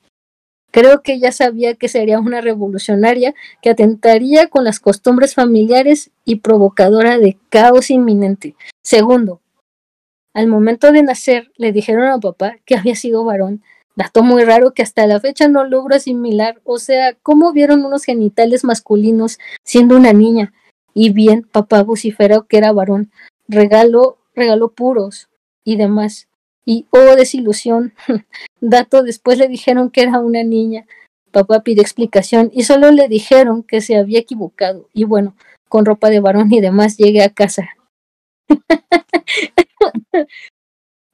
[0.70, 6.36] Creo que ya sabía que sería una revolucionaria que atentaría con las costumbres familiares y
[6.36, 8.56] provocadora de caos inminente.
[8.82, 9.40] Segundo,
[10.34, 13.62] al momento de nacer le dijeron a papá que había sido varón,
[13.94, 18.04] dato muy raro que hasta la fecha no logro asimilar, o sea, ¿cómo vieron unos
[18.04, 20.52] genitales masculinos siendo una niña?
[20.92, 23.10] Y bien, papá vociferó que era varón,
[23.48, 25.30] regaló, regaló puros
[25.64, 26.28] y demás
[26.66, 27.94] y oh desilusión.
[28.60, 30.84] Dato después le dijeron que era una niña.
[31.30, 34.90] Papá pidió explicación y solo le dijeron que se había equivocado.
[34.92, 35.34] Y bueno,
[35.68, 37.70] con ropa de varón y demás llegué a casa.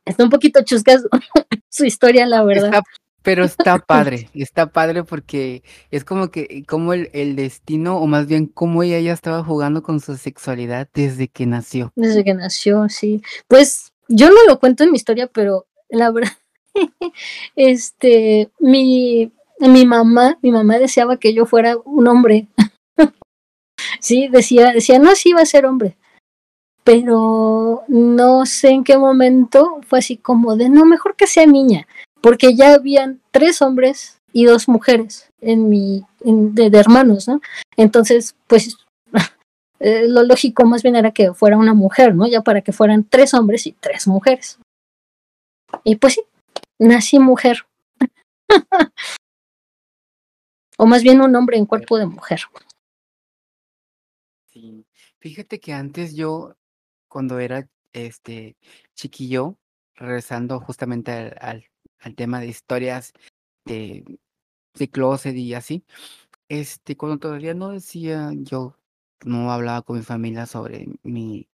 [0.05, 1.07] está un poquito chuscas
[1.69, 2.83] su historia, la verdad.
[3.23, 8.27] pero está padre, está padre porque es como que, como el, el, destino, o más
[8.27, 11.93] bien como ella ya estaba jugando con su sexualidad desde que nació.
[11.97, 13.23] Desde que nació, sí.
[13.49, 16.33] Pues yo no lo cuento en mi historia, pero la verdad,
[17.57, 22.47] este, mi, mi mamá, mi mamá deseaba que yo fuera un hombre.
[24.01, 25.97] sí, decía, decía, no, sí iba a ser hombre.
[26.85, 31.87] Pero no sé en qué momento fue así como de, no, mejor que sea niña,
[32.21, 37.41] porque ya habían tres hombres y dos mujeres en mi, de, de hermanos, ¿no?
[37.77, 38.79] Entonces, pues
[39.85, 42.29] eh, lo lógico más bien era que fuera una mujer, ¿no?
[42.29, 44.61] Ya para que fueran tres hombres y tres mujeres.
[45.83, 46.23] Y pues sí,
[46.79, 47.67] nací mujer.
[50.79, 52.43] o más bien un hombre en cuerpo de mujer.
[54.53, 54.87] Sí.
[55.19, 56.55] Fíjate que antes yo,
[57.09, 58.57] cuando era este
[58.95, 59.59] chiquillo,
[59.97, 61.67] regresando justamente al, al,
[61.99, 63.13] al tema de historias
[63.65, 64.05] de,
[64.75, 65.85] de closet y así,
[66.49, 68.77] este, cuando todavía no decía yo
[69.25, 71.49] no hablaba con mi familia sobre mi,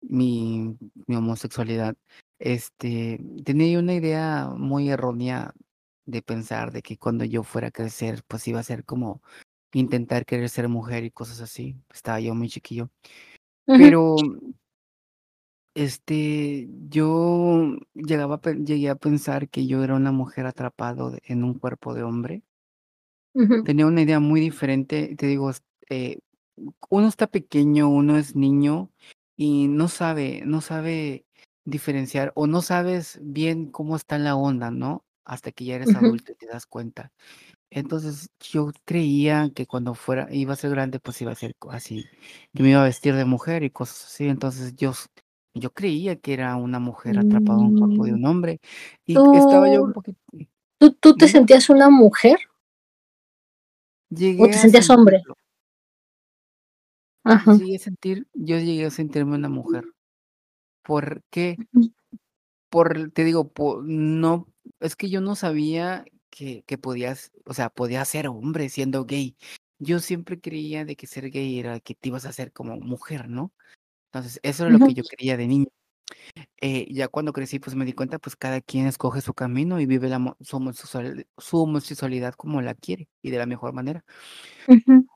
[0.00, 0.76] mi,
[1.06, 1.96] mi homosexualidad,
[2.38, 5.54] este, tenía una idea muy errónea
[6.06, 9.22] de pensar de que cuando yo fuera a crecer, pues iba a ser como
[9.72, 11.76] intentar querer ser mujer y cosas así.
[11.92, 12.90] Estaba yo muy chiquillo.
[13.66, 14.16] Pero
[15.74, 21.94] este, yo llegaba, llegué a pensar que yo era una mujer atrapado en un cuerpo
[21.94, 22.42] de hombre.
[23.64, 25.50] Tenía una idea muy diferente, te digo,
[25.90, 26.20] eh,
[26.88, 28.90] uno está pequeño, uno es niño
[29.36, 31.26] y no sabe, no sabe
[31.64, 35.04] diferenciar o no sabes bien cómo está la onda, ¿no?
[35.24, 37.10] Hasta que ya eres adulto y te das cuenta.
[37.70, 42.04] Entonces yo creía que cuando fuera, iba a ser grande, pues iba a ser así,
[42.54, 44.28] que me iba a vestir de mujer y cosas así.
[44.28, 44.92] Entonces yo,
[45.54, 48.14] yo creía que era una mujer atrapada en un cuerpo de Mm.
[48.14, 48.60] un hombre.
[49.06, 50.18] Y estaba yo un ¿Tú, poquito...
[50.78, 52.38] tú, tú te sentías una mujer
[54.38, 55.22] o te sentías hombre?
[57.24, 57.54] Ajá.
[57.56, 59.84] Llegué a sentir, yo llegué a sentirme una mujer.
[60.82, 61.56] ¿Por qué?
[62.70, 64.48] Por, te digo, po- no,
[64.80, 69.36] es que yo no sabía que, que podías, o sea, podías ser hombre siendo gay.
[69.78, 73.28] Yo siempre creía de que ser gay era que te ibas a hacer como mujer,
[73.28, 73.52] ¿no?
[74.12, 75.66] Entonces, eso era lo que yo creía de niño.
[76.60, 79.86] Eh, ya cuando crecí, pues me di cuenta, pues cada quien escoge su camino y
[79.86, 84.04] vive la, su, homosexual- su homosexualidad como la quiere y de la mejor manera.
[84.68, 84.92] Ujú.
[84.92, 85.13] E-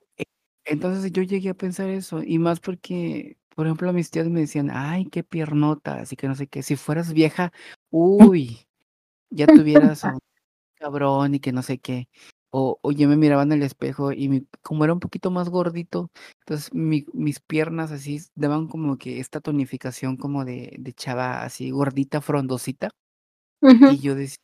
[0.68, 4.70] Entonces yo llegué a pensar eso, y más porque, por ejemplo, mis tías me decían,
[4.72, 7.52] ay, qué piernota, así que no sé qué, si fueras vieja,
[7.90, 8.60] uy,
[9.30, 10.20] ya tuvieras un
[10.76, 12.08] cabrón y que no sé qué.
[12.50, 15.50] O, o yo me miraba en el espejo y mi- como era un poquito más
[15.50, 16.10] gordito,
[16.40, 21.70] entonces mi- mis piernas así daban como que esta tonificación como de, de chava así
[21.70, 22.90] gordita, frondosita.
[23.84, 24.38] Y yo decía,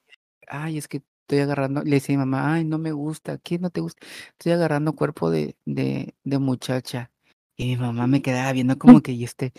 [0.49, 3.59] ay, es que estoy agarrando, le decía a mi mamá, ay, no me gusta, ¿qué
[3.59, 4.07] no te gusta?
[4.33, 7.11] Estoy agarrando cuerpo de, de, muchacha.
[7.57, 9.53] Y mi mamá me quedaba viendo como que, y este,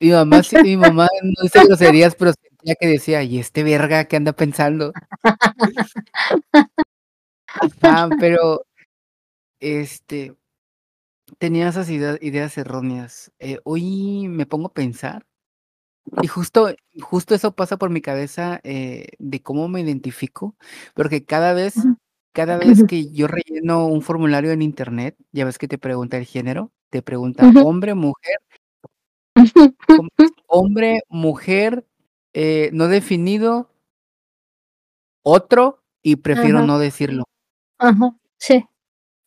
[0.00, 4.04] mi mamá, sí- mi mamá no dice groserías, pero sentía que decía, y este verga,
[4.04, 4.92] ¿qué anda pensando?
[7.82, 8.64] Ajá, pero,
[9.60, 10.36] este,
[11.38, 13.32] tenía esas idea- ideas erróneas.
[13.40, 15.26] Eh, hoy me pongo a pensar,
[16.22, 20.56] y justo, justo eso pasa por mi cabeza eh, de cómo me identifico,
[20.94, 21.74] porque cada vez,
[22.32, 26.26] cada vez que yo relleno un formulario en internet, ya ves que te pregunta el
[26.26, 28.36] género, te pregunta hombre, mujer,
[30.46, 31.86] hombre, mujer,
[32.34, 33.70] eh, no definido,
[35.22, 36.66] otro, y prefiero Ajá.
[36.66, 37.24] no decirlo.
[37.78, 38.16] Ajá.
[38.38, 38.66] Sí, sí.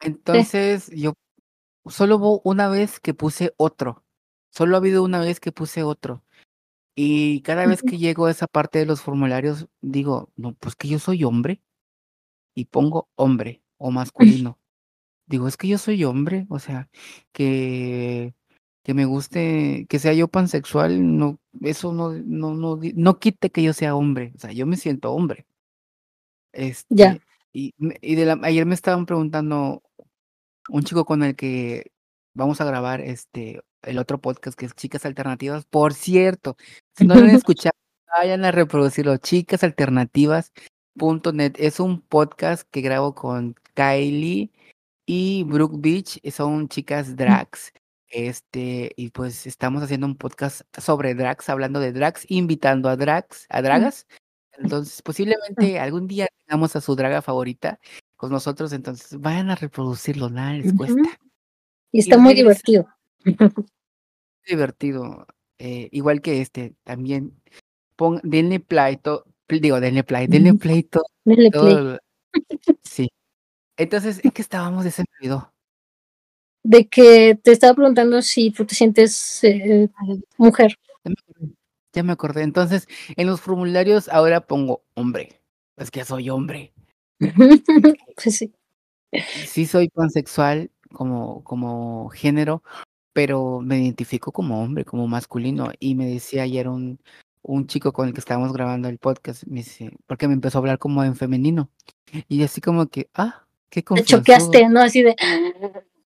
[0.02, 1.14] Entonces, yo
[1.88, 4.04] solo hubo una vez que puse otro,
[4.50, 6.25] solo ha habido una vez que puse otro.
[6.96, 10.88] Y cada vez que llego a esa parte de los formularios, digo, no, pues que
[10.88, 11.62] yo soy hombre
[12.56, 14.58] y pongo hombre o masculino.
[15.28, 16.88] Digo, es que yo soy hombre, o sea,
[17.34, 18.34] que,
[18.84, 23.64] que me guste, que sea yo pansexual, no, eso no, no, no, no quite que
[23.64, 25.46] yo sea hombre, o sea, yo me siento hombre.
[26.90, 27.14] Ya.
[27.14, 27.22] Este,
[27.54, 29.82] y, me- y de la, ayer me estaban preguntando
[30.70, 31.92] un chico con el que
[32.34, 35.66] vamos a grabar este el otro podcast que es Chicas Alternativas.
[35.66, 36.58] Por cierto,
[36.98, 37.74] si no lo han escuchado,
[38.18, 39.18] vayan a reproducirlo.
[39.18, 44.52] Chicasalternativas.net es un podcast que grabo con Kylie
[45.06, 46.20] y Brooke Beach.
[46.32, 47.72] Son chicas drags.
[48.08, 53.46] Este, y pues estamos haciendo un podcast sobre drags, hablando de drags, invitando a drags,
[53.50, 54.08] a dragas.
[54.58, 57.80] Entonces, posiblemente algún día tengamos a su draga favorita
[58.16, 61.02] con nosotros, entonces vayan a reproducirlo, nada les cuesta.
[61.92, 62.88] Y está Y muy divertido.
[64.48, 65.28] divertido,
[65.60, 67.34] eh, igual que este, también
[67.96, 71.76] pon, denle play, to- digo, denle play, denle play to- Denle play.
[71.76, 72.00] todo,
[72.84, 73.10] sí.
[73.78, 74.86] Entonces, ¿en qué estábamos?
[74.86, 75.52] Ya se me olvidó.
[76.64, 79.88] De que te estaba preguntando si tú te sientes eh,
[80.38, 80.76] mujer.
[81.04, 81.54] Ya me acordé,
[81.94, 82.42] ya me acordé.
[82.44, 85.42] Entonces, en los formularios ahora pongo hombre,
[85.78, 86.74] es que soy hombre.
[88.24, 88.54] Pues sí.
[89.46, 92.64] Sí soy pansexual como, como género,
[93.16, 95.72] pero me identifico como hombre, como masculino.
[95.80, 97.00] Y me decía ayer un,
[97.44, 100.60] un chico con el que estábamos grabando el podcast, me dice, porque me empezó a
[100.60, 101.70] hablar como en femenino.
[102.28, 104.82] Y así como que, ah, qué Te choqueaste, ¿no?
[104.82, 105.16] Así de,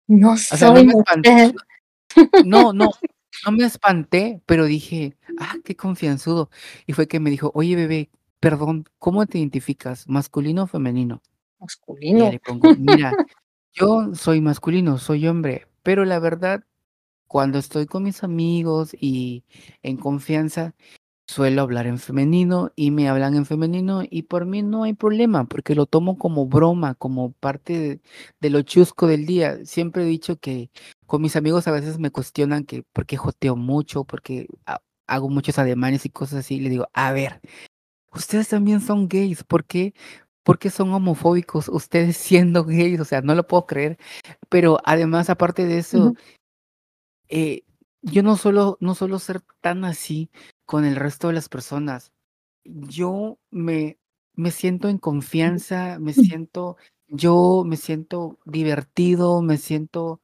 [0.08, 1.54] no O sea, no soy me espanté, mujer.
[2.44, 2.90] no, no,
[3.46, 6.50] no me espanté, pero dije, ah, qué confianzudo.
[6.84, 10.08] Y fue que me dijo, oye, bebé, perdón, ¿cómo te identificas?
[10.08, 11.22] ¿Masculino o femenino?
[11.60, 12.28] Y Masculino.
[12.28, 13.14] le pongo, mira,
[13.72, 16.64] yo soy masculino, soy hombre, pero la verdad,
[17.28, 19.44] cuando estoy con mis amigos y
[19.82, 20.74] en confianza,
[21.26, 25.44] suelo hablar en femenino y me hablan en femenino y por mí no hay problema,
[25.46, 28.00] porque lo tomo como broma, como parte de,
[28.40, 29.64] de lo chusco del día.
[29.66, 30.70] Siempre he dicho que
[31.06, 35.28] con mis amigos a veces me cuestionan que por qué joteo mucho, porque ha- hago
[35.30, 37.40] muchos ademanes y cosas así, y le digo, a ver,
[38.12, 39.94] ustedes también son gays, ¿por qué?
[40.44, 43.00] ¿Por qué son homofóbicos ustedes siendo gays?
[43.00, 43.98] O sea, no lo puedo creer.
[44.50, 46.14] Pero además, aparte de eso.
[47.28, 47.64] Eh,
[48.02, 50.30] yo no suelo, no suelo ser tan así
[50.64, 52.12] con el resto de las personas.
[52.64, 53.98] Yo me,
[54.34, 56.76] me siento en confianza, me siento,
[57.08, 60.20] yo me siento divertido, me siento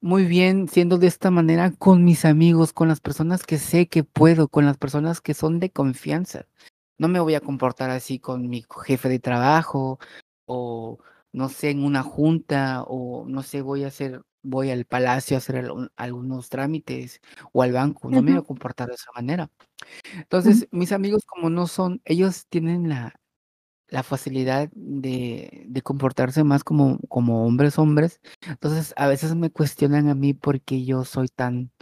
[0.00, 4.04] muy bien siendo de esta manera con mis amigos, con las personas que sé que
[4.04, 6.46] puedo, con las personas que son de confianza.
[6.98, 9.98] No me voy a comportar así con mi jefe de trabajo
[10.46, 10.98] o,
[11.32, 15.38] no sé, en una junta o no sé, voy a hacer, voy al palacio a
[15.38, 17.20] hacer algunos trámites
[17.52, 19.50] o al banco, no me voy a comportar de esa manera.
[20.14, 23.20] Entonces, mis amigos como no son, ellos tienen la,
[23.88, 28.20] la facilidad de, de comportarse más como, como hombres, hombres.
[28.46, 31.72] Entonces, a veces me cuestionan a mí porque yo soy tan,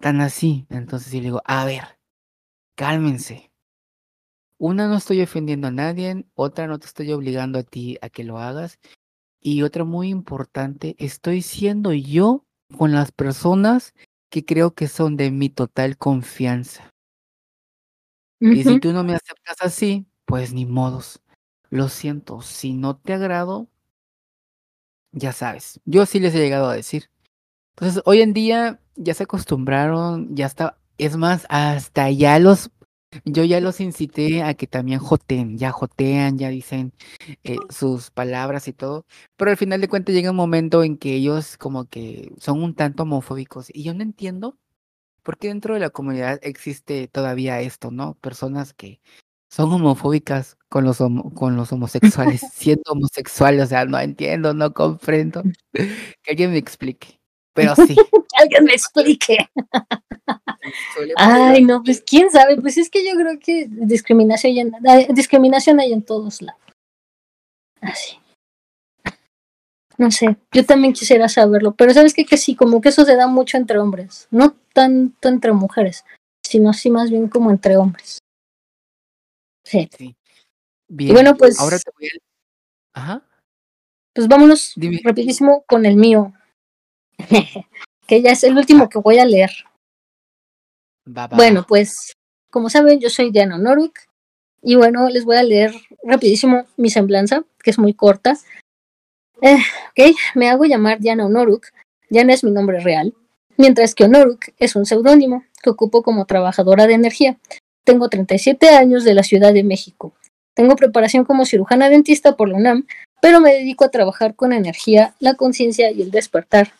[0.00, 0.66] tan así.
[0.70, 1.84] Entonces, yo digo, a ver,
[2.76, 3.52] cálmense.
[4.58, 6.26] Una, no estoy ofendiendo a nadie.
[6.34, 8.78] Otra, no te estoy obligando a ti a que lo hagas.
[9.46, 12.46] Y otra muy importante, estoy siendo yo
[12.78, 13.92] con las personas
[14.30, 16.90] que creo que son de mi total confianza.
[18.40, 21.20] Y si tú no me aceptas así, pues ni modos.
[21.68, 23.68] Lo siento, si no te agrado,
[25.12, 25.78] ya sabes.
[25.84, 27.10] Yo sí les he llegado a decir.
[27.76, 30.78] Entonces, hoy en día ya se acostumbraron, ya está.
[30.96, 32.70] Es más, hasta ya los.
[33.24, 36.92] Yo ya los incité a que también joteen, ya jotean, ya dicen
[37.44, 39.06] eh, sus palabras y todo.
[39.36, 42.74] Pero al final de cuentas llega un momento en que ellos como que son un
[42.74, 43.68] tanto homofóbicos.
[43.72, 44.58] Y yo no entiendo
[45.22, 48.14] por qué dentro de la comunidad existe todavía esto, ¿no?
[48.16, 49.00] Personas que
[49.50, 50.98] son homofóbicas con los,
[51.34, 55.42] con los homosexuales, siendo homosexuales, o sea, no entiendo, no comprendo.
[56.22, 57.20] Que alguien me explique.
[57.54, 57.94] Pero sí.
[57.94, 58.02] que
[58.36, 59.38] alguien me explique.
[61.16, 65.80] Ay, no, pues quién sabe, pues es que yo creo que discriminación hay en, discriminación
[65.80, 66.60] hay en todos lados.
[67.80, 68.18] Así.
[69.96, 73.14] No sé, yo también quisiera saberlo, pero sabes que, que sí, como que eso se
[73.14, 76.04] da mucho entre hombres, no tanto entre mujeres,
[76.42, 78.18] sino así más bien como entre hombres.
[79.64, 79.88] Sí.
[80.88, 81.14] Bien.
[81.14, 81.58] bueno, pues.
[81.60, 83.00] Ahora te voy a...
[83.00, 83.22] Ajá.
[84.14, 86.32] Pues vámonos rapidísimo con el mío.
[88.06, 89.50] que ya es el último que voy a leer.
[91.36, 92.12] bueno, pues,
[92.50, 94.08] como saben, yo soy Diana Norwick.
[94.62, 98.38] Y bueno, les voy a leer rapidísimo mi semblanza, que es muy corta.
[99.42, 99.58] Eh,
[99.90, 101.66] ok, me hago llamar Diana Onoruk.
[102.08, 103.12] Diana es mi nombre real,
[103.58, 107.36] mientras que Onoruk es un seudónimo que ocupo como trabajadora de energía.
[107.84, 110.14] Tengo 37 años de la Ciudad de México.
[110.54, 112.86] Tengo preparación como cirujana dentista por la UNAM,
[113.20, 116.72] pero me dedico a trabajar con energía, la conciencia y el despertar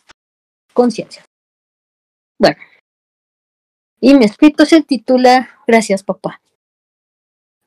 [0.75, 1.25] conciencia.
[2.37, 2.57] Bueno,
[3.99, 6.41] y mi escrito se titula Gracias papá.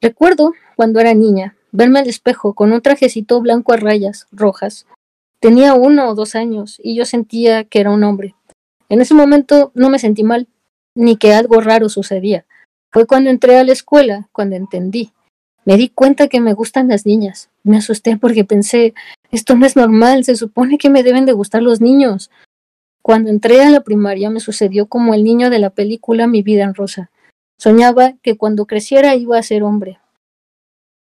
[0.01, 4.87] Recuerdo, cuando era niña, verme al espejo con un trajecito blanco a rayas rojas.
[5.41, 8.37] Tenía uno o dos años y yo sentía que era un hombre.
[8.89, 10.47] En ese momento no me sentí mal,
[10.95, 12.47] ni que algo raro sucedía.
[12.93, 15.13] Fue cuando entré a la escuela, cuando entendí.
[15.65, 17.51] Me di cuenta que me gustan las niñas.
[17.63, 18.95] Me asusté porque pensé,
[19.31, 22.31] esto no es normal, se supone que me deben de gustar los niños.
[23.09, 26.65] Cuando entré a la primaria me sucedió como el niño de la película Mi vida
[26.65, 27.11] en rosa.
[27.57, 29.99] Soñaba que cuando creciera iba a ser hombre,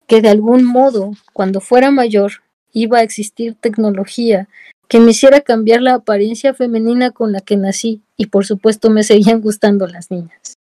[0.08, 4.48] que de algún modo, cuando fuera mayor, iba a existir tecnología
[4.88, 9.04] que me hiciera cambiar la apariencia femenina con la que nací y por supuesto me
[9.04, 10.54] seguían gustando las niñas.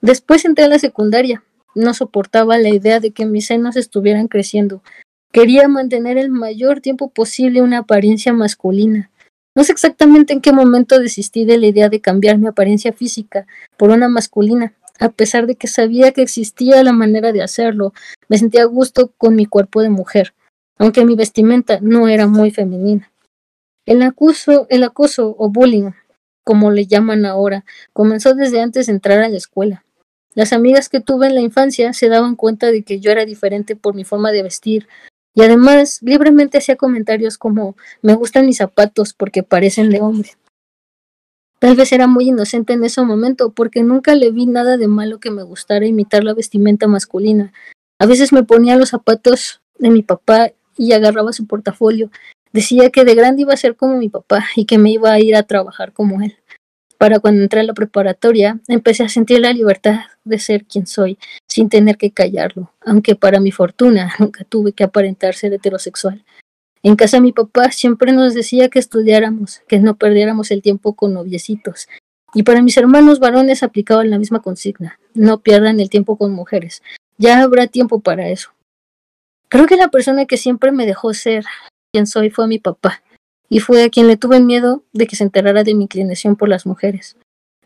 [0.00, 1.44] Después entré a la secundaria.
[1.74, 4.82] No soportaba la idea de que mis senos estuvieran creciendo.
[5.30, 9.10] Quería mantener el mayor tiempo posible una apariencia masculina.
[9.54, 13.46] No sé exactamente en qué momento desistí de la idea de cambiar mi apariencia física
[13.76, 17.92] por una masculina, a pesar de que sabía que existía la manera de hacerlo.
[18.28, 20.34] Me sentía a gusto con mi cuerpo de mujer,
[20.76, 23.12] aunque mi vestimenta no era muy femenina.
[23.86, 25.90] El acoso, el acoso o bullying,
[26.42, 29.84] como le llaman ahora, comenzó desde antes de entrar a la escuela.
[30.34, 33.76] Las amigas que tuve en la infancia se daban cuenta de que yo era diferente
[33.76, 34.88] por mi forma de vestir
[35.34, 40.30] y además libremente hacía comentarios como me gustan mis zapatos porque parecen de hombre.
[41.58, 45.18] Tal vez era muy inocente en ese momento porque nunca le vi nada de malo
[45.18, 47.52] que me gustara imitar la vestimenta masculina.
[47.98, 52.10] A veces me ponía los zapatos de mi papá y agarraba su portafolio.
[52.52, 55.20] Decía que de grande iba a ser como mi papá y que me iba a
[55.20, 56.36] ir a trabajar como él
[57.04, 61.18] para cuando entré a la preparatoria, empecé a sentir la libertad de ser quien soy,
[61.48, 66.24] sin tener que callarlo, aunque para mi fortuna nunca tuve que aparentar ser heterosexual.
[66.82, 71.14] En casa mi papá siempre nos decía que estudiáramos, que no perdiéramos el tiempo con
[71.14, 71.88] noviecitos.
[72.34, 76.82] Y para mis hermanos varones aplicaban la misma consigna, no pierdan el tiempo con mujeres,
[77.16, 78.50] ya habrá tiempo para eso.
[79.48, 81.44] Creo que la persona que siempre me dejó ser
[81.92, 83.02] quien soy fue mi papá,
[83.48, 86.48] y fue a quien le tuve miedo de que se enterara de mi inclinación por
[86.48, 87.16] las mujeres.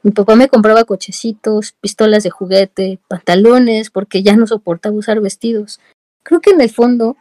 [0.02, 5.80] Mi papá me compraba cochecitos, pistolas de juguete, pantalones, porque ya no soportaba usar vestidos.
[6.22, 7.16] Creo que en el fondo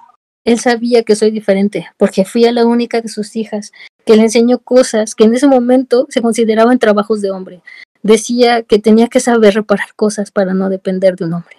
[0.46, 3.72] él sabía que soy diferente, porque fui a la única de sus hijas
[4.06, 7.62] que le enseñó cosas que en ese momento se consideraban trabajos de hombre.
[8.04, 11.58] Decía que tenía que saber reparar cosas para no depender de un hombre.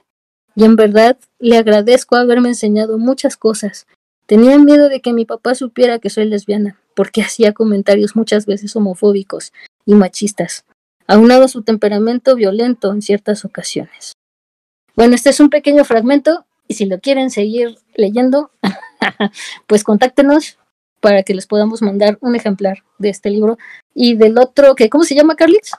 [0.55, 3.87] Y en verdad le agradezco haberme enseñado muchas cosas
[4.29, 8.77] Tenía miedo de que mi papá supiera que soy lesbiana, porque hacía comentarios muchas veces
[8.77, 9.55] homofóbicos
[9.87, 10.67] y machistas,
[11.09, 14.13] aunado a su temperamento violento en ciertas ocasiones.
[14.95, 18.53] Bueno, este es un pequeño fragmento y si lo quieren seguir leyendo,
[19.67, 20.59] pues contáctenos
[21.01, 23.57] para que les podamos mandar un ejemplar de este libro
[23.95, 25.73] y del otro, que ¿cómo se llama, Carlix?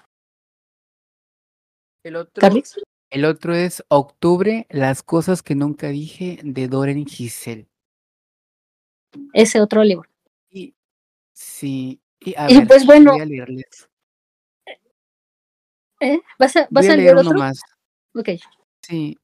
[2.04, 2.80] El otro, ¿Carlix?
[3.12, 7.68] el otro es Octubre, las cosas que nunca dije de Doren Giselle.
[9.34, 10.10] Ese otro libro.
[10.50, 10.74] Y
[11.34, 13.90] sí, y a Y ver, pues bueno, voy a leerles.
[16.00, 16.22] ¿Eh?
[16.38, 17.62] ¿Vas a, Voy vas a a leer leer uno más.
[18.16, 18.30] Ok.
[18.82, 19.18] Sí.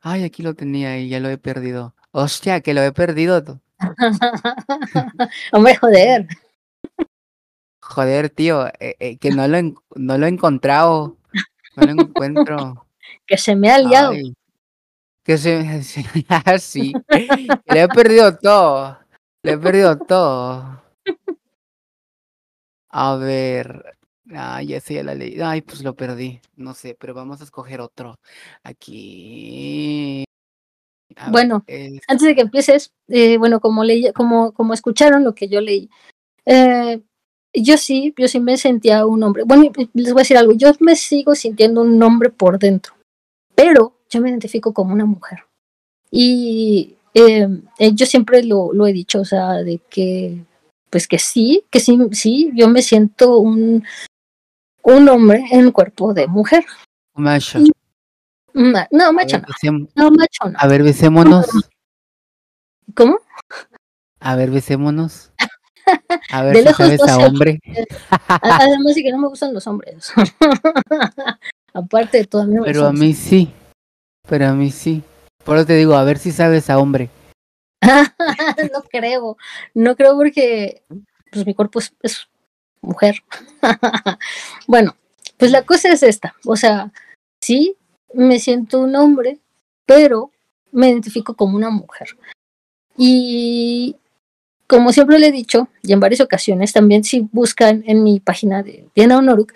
[0.00, 1.94] Ay, aquí lo tenía y ya lo he perdido.
[2.12, 3.60] Hostia, que lo he perdido.
[5.52, 6.28] Hombre, joder.
[7.80, 9.58] Joder, tío, eh, eh, que no lo,
[9.94, 11.16] no lo he encontrado.
[11.76, 12.82] No lo encuentro.
[13.24, 14.10] Que se me ha liado.
[14.10, 14.34] Ay,
[15.24, 16.04] que se, sí,
[16.60, 18.98] sí, que le he perdido todo.
[19.42, 20.82] Le he perdido todo.
[22.90, 23.95] A ver.
[24.34, 25.40] Ay, ese ya la leí.
[25.40, 26.40] Ay, pues lo perdí.
[26.56, 28.18] No sé, pero vamos a escoger otro.
[28.62, 30.24] Aquí.
[31.16, 35.24] A ver, Bueno, es- Antes de que empieces, eh, bueno, como leí, como, como escucharon
[35.24, 35.88] lo que yo leí,
[36.44, 37.00] eh,
[37.54, 39.44] yo sí, yo sí me sentía un hombre.
[39.44, 42.94] Bueno, les voy a decir algo, yo me sigo sintiendo un hombre por dentro,
[43.54, 45.40] pero yo me identifico como una mujer.
[46.10, 47.48] Y eh,
[47.78, 50.36] eh, yo siempre lo, lo he dicho, o sea, de que,
[50.90, 53.84] pues que sí, que sí, sí, yo me siento un,
[54.86, 56.64] un hombre en cuerpo de mujer.
[57.14, 57.58] macho.
[58.54, 60.58] Ma- No, macho ver, no, no, macho no.
[60.58, 61.46] a ver, besémonos.
[62.94, 63.18] ¿Cómo?
[64.20, 65.32] A ver, besémonos.
[66.30, 67.60] A ver De si lejos sabes no a hombre.
[68.28, 70.12] Además de que no me gustan los hombres.
[71.74, 73.52] Aparte de todo, a mí Pero a mí sí.
[74.28, 75.02] Pero a mí sí.
[75.44, 77.10] Por eso te digo, a ver si sabes a hombre.
[78.72, 79.36] no creo.
[79.74, 80.82] No creo porque
[81.30, 82.28] pues, mi cuerpo es, es
[82.86, 83.22] mujer.
[84.66, 84.96] bueno,
[85.36, 86.34] pues la cosa es esta.
[86.44, 86.92] O sea,
[87.40, 87.76] sí,
[88.14, 89.38] me siento un hombre,
[89.84, 90.30] pero
[90.72, 92.08] me identifico como una mujer.
[92.96, 93.96] Y
[94.66, 98.62] como siempre le he dicho, y en varias ocasiones, también si buscan en mi página
[98.62, 99.52] de Diana Honoruk,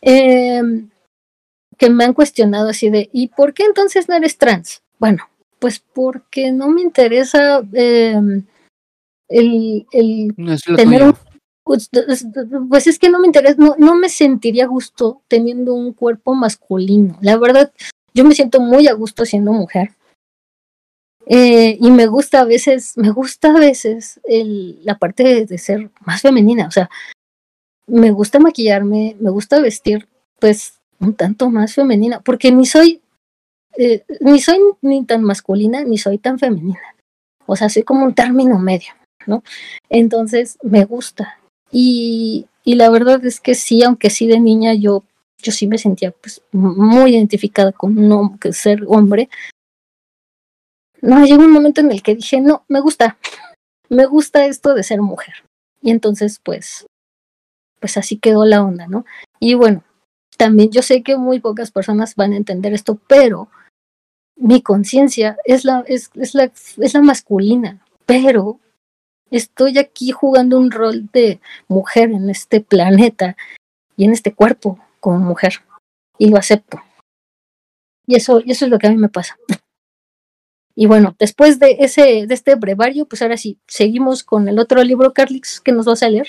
[0.00, 0.90] em,
[1.78, 4.82] que me han cuestionado así de, ¿y por qué entonces no eres trans?
[4.98, 8.44] Bueno, pues porque no me interesa em,
[9.28, 11.18] el, el No Tener tuyo.
[11.66, 12.24] Pues, es-
[12.70, 17.18] pues es que no me interesa, no, me sentiría a gusto teniendo un cuerpo masculino.
[17.20, 17.72] La verdad,
[18.14, 19.90] yo me siento muy a gusto siendo mujer.
[21.26, 25.58] Eh, y me gusta a veces, me gusta a veces el, la parte de, de
[25.58, 26.68] ser más femenina.
[26.68, 26.88] O sea,
[27.88, 30.08] me gusta maquillarme, me gusta vestir,
[30.38, 33.02] pues, un tanto más femenina, porque ni soy,
[33.76, 36.94] eh, ni soy ni tan masculina, ni soy tan femenina.
[37.44, 38.92] O sea, soy como un término medio,
[39.26, 39.42] ¿no?
[39.90, 41.40] Entonces, me gusta.
[41.70, 45.04] Y, la verdad es que sí, aunque sí de niña yo,
[45.38, 49.28] yo sí me sentía pues muy identificada con que ser hombre.
[51.00, 53.18] No, llegó un momento en el que dije, no, me gusta,
[53.88, 55.34] me gusta esto de ser mujer.
[55.82, 56.86] Y entonces, pues,
[57.78, 59.04] pues así quedó la onda, ¿no?
[59.38, 59.84] Y bueno,
[60.36, 63.48] también yo sé que muy pocas personas van a entender esto, pero
[64.36, 68.58] mi conciencia es la, es, es, la, es la masculina, pero
[69.30, 73.36] estoy aquí jugando un rol de mujer en este planeta
[73.96, 75.62] y en este cuerpo como mujer
[76.18, 76.80] y lo acepto.
[78.06, 79.36] Y eso, y eso es lo que a mí me pasa.
[80.74, 84.82] Y bueno, después de ese, de este brevario, pues ahora sí, seguimos con el otro
[84.84, 86.28] libro, Carlix, que nos vas a leer.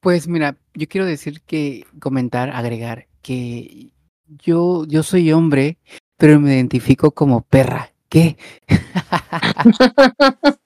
[0.00, 3.92] Pues mira, yo quiero decir que, comentar, agregar, que
[4.26, 5.78] yo, yo soy hombre,
[6.16, 7.92] pero me identifico como perra.
[8.08, 8.36] ¿Qué?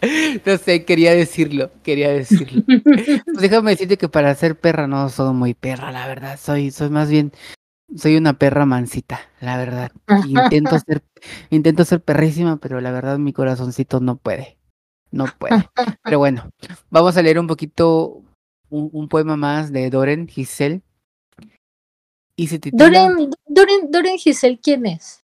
[0.46, 2.62] No sé, quería decirlo, quería decirlo.
[2.66, 6.38] Pues déjame decirte que para ser perra no soy muy perra, la verdad.
[6.38, 7.32] Soy, soy más bien,
[7.96, 9.92] soy una perra mansita, la verdad.
[10.26, 11.02] Intento ser,
[11.50, 14.58] intento ser perrísima, pero la verdad mi corazoncito no puede.
[15.10, 15.68] No puede.
[16.02, 16.50] Pero bueno,
[16.90, 18.22] vamos a leer un poquito
[18.68, 20.82] un, un poema más de Doren Giselle.
[22.36, 23.08] Y se titula.
[23.08, 25.24] Doren, Doren, Doren Giselle, ¿quién es?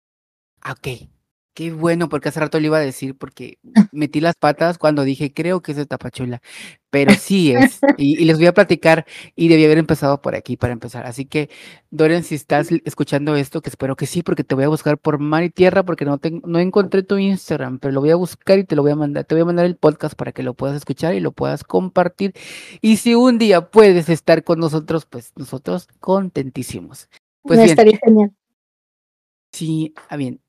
[0.62, 1.10] Ah, Ok.
[1.56, 3.60] Qué bueno, porque hace rato le iba a decir, porque
[3.92, 6.42] metí las patas cuando dije, creo que es de Tapachula.
[6.90, 7.80] Pero sí es.
[7.98, 9.06] Y, y les voy a platicar,
[9.36, 11.06] y debí haber empezado por aquí para empezar.
[11.06, 11.50] Así que,
[11.92, 15.20] Dorian, si estás escuchando esto, que espero que sí, porque te voy a buscar por
[15.20, 18.58] mar y tierra, porque no, tengo, no encontré tu Instagram, pero lo voy a buscar
[18.58, 19.26] y te lo voy a mandar.
[19.26, 22.34] Te voy a mandar el podcast para que lo puedas escuchar y lo puedas compartir.
[22.82, 27.10] Y si un día puedes estar con nosotros, pues nosotros contentísimos.
[27.44, 28.32] Pues bien, Estaría genial.
[29.52, 30.43] Sí, ah, bien.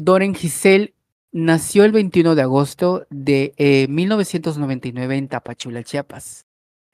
[0.00, 0.94] Doren Giselle
[1.32, 6.46] nació el 21 de agosto de eh, 1999 en Tapachula, Chiapas.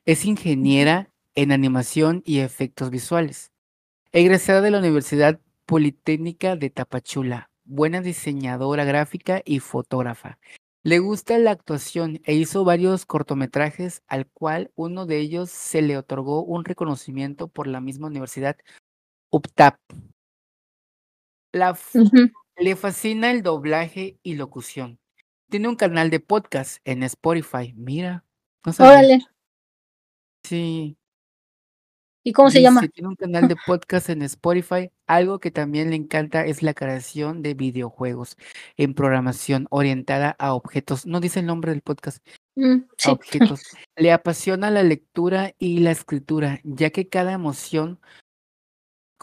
[0.07, 3.53] Es ingeniera en animación y efectos visuales.
[4.13, 10.39] Egresada de la Universidad Politécnica de Tapachula, buena diseñadora gráfica y fotógrafa.
[10.83, 15.99] Le gusta la actuación e hizo varios cortometrajes, al cual uno de ellos se le
[15.99, 18.57] otorgó un reconocimiento por la misma universidad,
[19.29, 19.79] UPTAP.
[21.53, 21.77] La.
[22.57, 24.99] Le fascina el doblaje y locución.
[25.51, 27.73] Tiene un canal de podcast en Spotify.
[27.77, 28.25] Mira,
[28.65, 28.73] no.
[28.79, 29.27] Órale.
[30.43, 30.97] Sí,
[32.27, 32.81] ¿Y cómo se llama?
[32.89, 34.91] tiene un canal de podcast en Spotify.
[35.07, 38.39] Algo que también le encanta es la creación de videojuegos
[38.79, 41.05] en programación orientada a objetos.
[41.05, 42.27] No dice el nombre del podcast.
[42.57, 43.61] Mm, a objetos.
[43.97, 48.01] Le apasiona la lectura y la escritura, ya que cada emoción,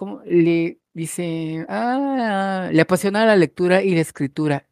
[0.01, 1.63] ¿cómo le dice?
[1.69, 4.67] Ah, le apasiona la lectura y la escritura,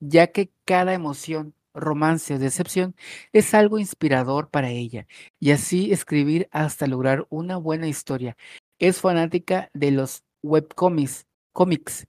[0.00, 2.96] ya que cada emoción, romance o decepción
[3.32, 5.06] es algo inspirador para ella,
[5.38, 8.36] y así escribir hasta lograr una buena historia.
[8.80, 12.08] Es fanática de los webcomics, cómics,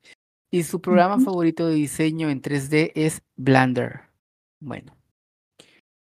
[0.49, 4.01] y su programa favorito de diseño en 3D es Blender.
[4.59, 4.97] Bueno.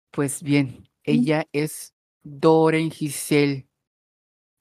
[0.09, 1.93] Pues bien, ella es
[2.23, 3.67] Doren Giselle.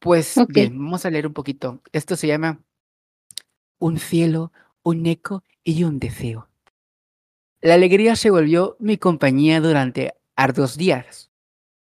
[0.03, 1.81] Pues bien, vamos a leer un poquito.
[1.93, 2.61] Esto se llama
[3.79, 4.51] Un cielo,
[4.83, 6.49] un eco y un deseo.
[7.61, 11.31] La alegría se volvió mi compañía durante arduos días.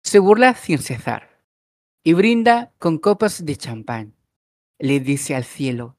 [0.03, 1.45] Se burla sin cesar
[2.03, 4.15] y brinda con copas de champán.
[4.81, 5.97] Le dice al cielo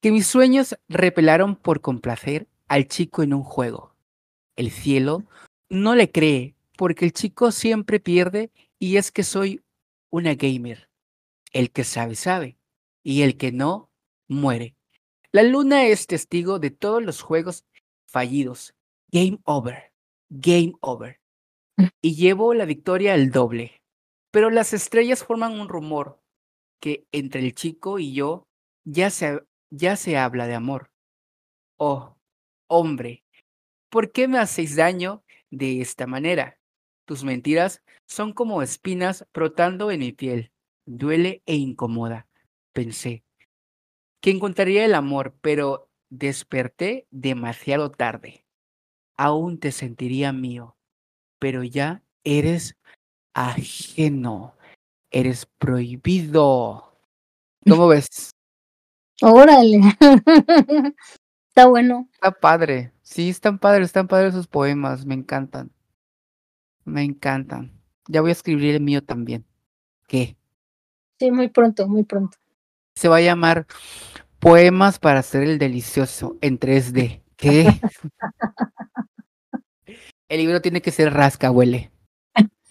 [0.00, 3.94] que mis sueños repelaron por complacer al chico en un juego.
[4.56, 5.22] El cielo
[5.68, 8.50] no le cree porque el chico siempre pierde
[8.80, 9.62] y es que soy
[10.10, 10.88] una gamer.
[11.54, 12.58] El que sabe, sabe.
[13.04, 13.88] Y el que no,
[14.28, 14.76] muere.
[15.30, 17.64] La luna es testigo de todos los juegos
[18.06, 18.74] fallidos.
[19.12, 19.92] Game over.
[20.28, 21.20] Game over.
[22.02, 23.80] Y llevo la victoria al doble.
[24.32, 26.20] Pero las estrellas forman un rumor
[26.80, 28.48] que entre el chico y yo
[28.84, 29.40] ya se,
[29.70, 30.90] ya se habla de amor.
[31.78, 32.16] Oh,
[32.66, 33.24] hombre,
[33.90, 36.58] ¿por qué me hacéis daño de esta manera?
[37.04, 40.50] Tus mentiras son como espinas brotando en mi piel.
[40.86, 42.26] Duele e incomoda.
[42.72, 43.24] Pensé
[44.20, 48.46] que encontraría el amor, pero desperté demasiado tarde.
[49.18, 50.76] Aún te sentiría mío,
[51.38, 52.74] pero ya eres
[53.34, 54.56] ajeno.
[55.10, 56.98] Eres prohibido.
[57.68, 58.30] ¿Cómo ves?
[59.20, 59.80] Órale.
[61.48, 62.08] Está bueno.
[62.14, 62.92] Está padre.
[63.02, 65.04] Sí, están padres, están padres sus poemas.
[65.04, 65.70] Me encantan.
[66.84, 67.78] Me encantan.
[68.08, 69.44] Ya voy a escribir el mío también.
[70.08, 70.36] ¿Qué?
[71.24, 72.36] Sí, muy pronto, muy pronto.
[72.96, 73.66] Se va a llamar
[74.40, 77.22] Poemas para hacer el delicioso en 3D.
[77.36, 77.66] ¿Qué?
[80.28, 81.90] El libro tiene que ser rasca, huele.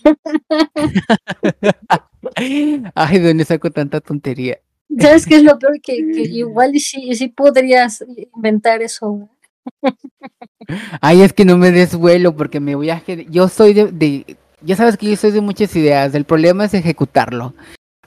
[2.93, 4.59] Ay, ¿de dónde saco tanta tontería?
[4.99, 5.81] ¿Sabes qué es lo peor?
[5.81, 8.05] Que, que igual sí, sí podrías
[8.35, 9.29] inventar eso.
[11.01, 13.01] Ay, es que no me des vuelo porque me voy a...
[13.29, 16.13] Yo soy de, de- Ya sabes que yo soy de muchas ideas.
[16.13, 17.55] El problema es ejecutarlo.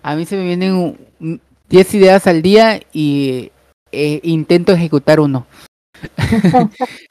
[0.07, 1.35] A mí se me vienen mm,
[1.69, 3.51] 10 ideas al día y
[3.91, 5.49] eh, intento ejecutar uno.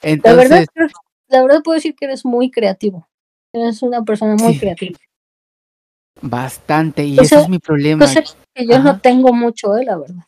[0.02, 0.68] La verdad, Entonces,
[1.28, 3.06] la verdad puedo decir que eres muy creativo.
[3.52, 4.60] Eres una persona muy Sí.
[4.60, 4.98] creativa.
[6.22, 7.04] bastante.
[7.04, 8.06] Y ese es mi problema.
[8.06, 8.22] Cosa
[8.54, 10.24] que yo no tengo mucho, eh, la verdad.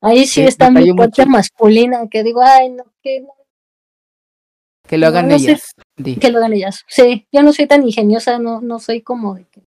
[0.00, 3.28] Ahí sí Sí, está mi parte masculina, que digo, ay, no, que, no,
[4.88, 5.74] Que lo hagan no ellas.
[6.18, 6.82] Que lo hagan ellas.
[6.88, 9.65] Sí, yo no soy tan ingeniosa, no, no soy como de que,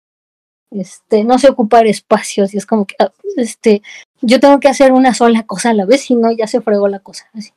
[0.73, 3.81] este, no sé ocupar espacios y es como que, ah, este,
[4.21, 6.87] yo tengo que hacer una sola cosa a la vez, si no ya se fregó
[6.87, 7.29] la cosa.
[7.33, 7.51] así.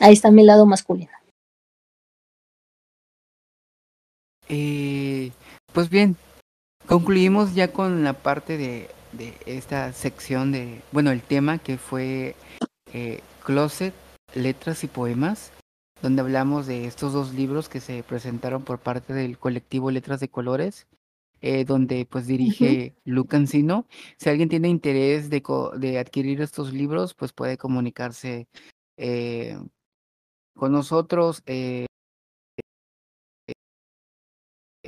[0.00, 1.10] Ahí está mi lado masculino.
[4.48, 5.32] Eh,
[5.72, 6.16] pues bien,
[6.86, 12.36] concluimos ya con la parte de, de esta sección de, bueno, el tema que fue
[12.92, 13.94] eh, Closet,
[14.34, 15.50] Letras y Poemas,
[16.02, 20.28] donde hablamos de estos dos libros que se presentaron por parte del colectivo Letras de
[20.28, 20.86] Colores,
[21.40, 23.86] eh, donde pues dirige Luca Encino.
[24.18, 28.46] Si alguien tiene interés de, co- de adquirir estos libros, pues puede comunicarse
[28.96, 29.58] eh,
[30.54, 31.42] con nosotros.
[31.46, 31.86] eh,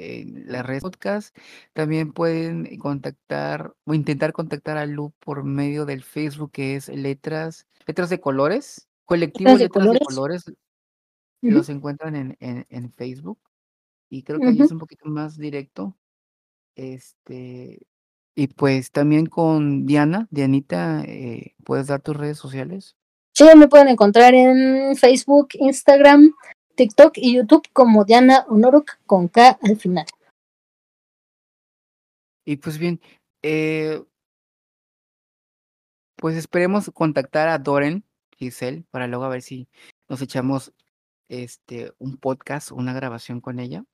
[0.00, 1.36] en la red podcast.
[1.72, 7.66] También pueden contactar o intentar contactar a Lu por medio del Facebook que es Letras,
[7.84, 10.44] Letras de Colores, Colectivo Letras de Letras de Colores.
[11.40, 13.38] Los encuentran en, en, en Facebook
[14.10, 15.96] y creo que ahí es un poquito más directo.
[16.74, 17.86] Este,
[18.38, 22.96] Y pues también con Diana, Dianita, eh, ¿puedes dar tus redes sociales?
[23.34, 26.32] Sí, me pueden encontrar en Facebook, Instagram,
[26.76, 30.06] TikTok y YouTube como Diana Honoruk con K al final.
[32.44, 33.00] Y pues bien,
[33.42, 34.02] eh,
[36.14, 38.04] pues esperemos contactar a Doren
[38.36, 39.68] Giselle para luego a ver si
[40.08, 40.72] nos echamos
[41.28, 43.84] este un podcast, una grabación con ella.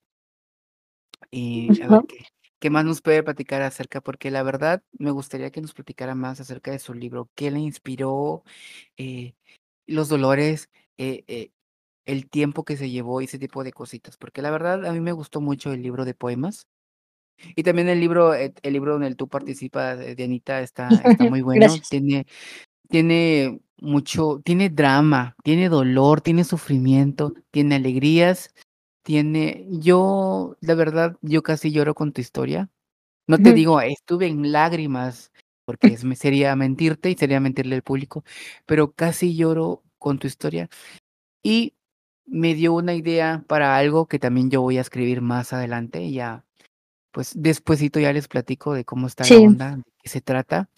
[1.31, 2.27] Y a ver qué,
[2.65, 6.41] qué más nos puede platicar acerca, porque la verdad me gustaría que nos platicara más
[6.41, 8.43] acerca de su libro, qué le inspiró,
[8.97, 9.35] eh,
[9.87, 11.51] los dolores, eh, eh,
[12.07, 15.01] el tiempo que se llevó y ese tipo de cositas, porque la verdad a mí
[15.01, 16.67] me gustó mucho el libro de poemas.
[17.55, 21.67] Y también el libro, el libro donde tú participas, Dianita, está, está muy bueno.
[21.91, 22.25] Tiene,
[22.89, 28.55] tiene mucho, tiene drama, tiene dolor, tiene sufrimiento, tiene alegrías,
[29.03, 32.71] tiene, yo, la verdad, yo casi lloro con tu historia.
[33.27, 35.33] No te digo, estuve en lágrimas,
[35.65, 38.25] porque me sería mentirte y sería mentirle al público,
[38.67, 40.69] pero casi lloro con tu historia.
[41.43, 41.75] Y
[42.27, 46.45] me dio una idea para algo que también yo voy a escribir más adelante ya,
[47.13, 50.71] pues despuesito ya les platico de cómo está la onda, de qué se trata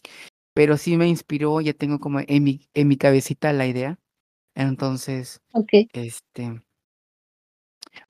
[0.56, 3.98] pero sí me inspiró, ya tengo como en mi, en mi cabecita la idea.
[4.54, 5.42] Entonces,
[5.92, 6.62] este,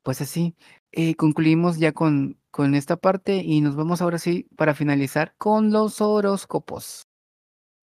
[0.04, 0.54] pues así,
[0.92, 5.72] eh, concluimos ya con, con esta parte y nos vamos ahora sí para finalizar con
[5.72, 7.02] los horóscopos.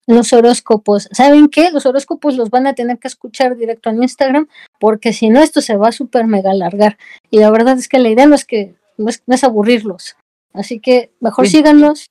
[0.06, 1.70] Los horóscopos, ¿saben qué?
[1.70, 4.48] Los horóscopos los van a tener que escuchar directo en Instagram
[4.80, 6.96] porque si no esto se va a súper mega alargar.
[7.30, 10.16] Y la verdad es que la idea no es que no es, aburrirlos.
[10.54, 12.10] Así que mejor síganos,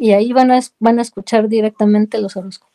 [0.00, 2.74] y ahí van a, van a escuchar directamente los horóscopos.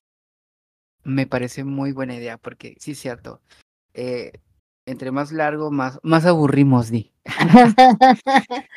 [1.03, 3.41] Me parece muy buena idea porque sí es cierto.
[3.95, 4.31] Eh,
[4.85, 7.11] entre más largo, más, más aburrimos, Di.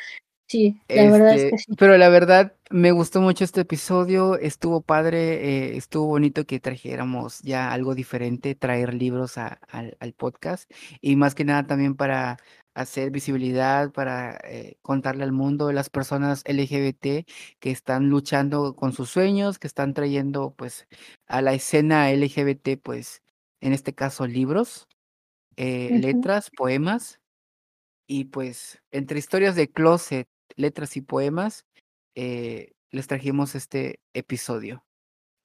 [0.51, 1.75] Sí, la verdad es este, que sí.
[1.77, 7.41] Pero la verdad, me gustó mucho este episodio, estuvo padre, eh, estuvo bonito que trajéramos
[7.41, 9.59] ya algo diferente, traer libros al,
[9.99, 10.67] al, podcast
[11.01, 12.39] y más que nada también para
[12.79, 17.27] hacer visibilidad, para eh, contarle al mundo las personas LGBT
[17.59, 20.87] que están luchando con sus sueños, que están trayendo pues
[21.27, 23.21] a la escena LGBT pues
[23.59, 24.87] en este caso libros,
[25.57, 27.19] eh, letras, poemas
[28.07, 31.65] y pues entre historias de closet letras y poemas,
[32.15, 34.85] eh, les trajimos este episodio.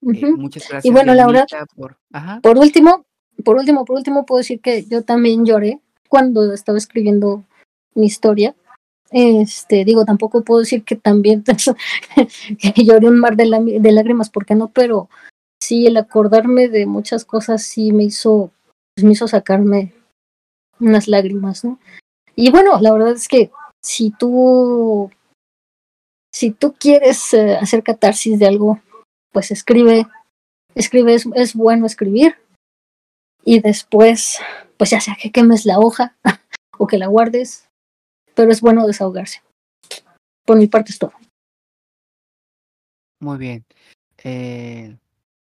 [0.01, 0.85] Muchas gracias.
[0.85, 1.45] Y bueno, Laura,
[1.75, 1.97] por,
[2.41, 3.05] por último,
[3.43, 5.81] por último, por último, puedo decir que yo también lloré
[6.15, 7.43] cuando estaba escribiendo
[7.93, 8.55] mi historia.
[9.11, 11.43] Este, digo, tampoco puedo decir que también
[12.73, 15.09] que lloré un mar de, de lágrimas, porque no, pero
[15.61, 18.49] sí, el acordarme de muchas cosas sí me hizo,
[18.95, 19.91] pues me hizo sacarme
[20.79, 21.79] unas lágrimas, ¿no?
[22.33, 23.51] Y bueno, la verdad es que
[23.83, 25.11] si tú,
[26.33, 28.79] si tú quieres eh, hacer catarsis de algo,
[29.33, 30.07] pues escribe,
[30.75, 32.37] escribe, es, bueno escribir.
[33.43, 34.39] Y después,
[34.77, 36.15] pues ya sea que quemes la hoja
[36.77, 37.69] o que la guardes,
[38.33, 39.41] pero es bueno desahogarse.
[40.45, 41.13] Por mi parte es todo.
[43.19, 43.65] Muy bien.
[44.23, 44.97] Eh,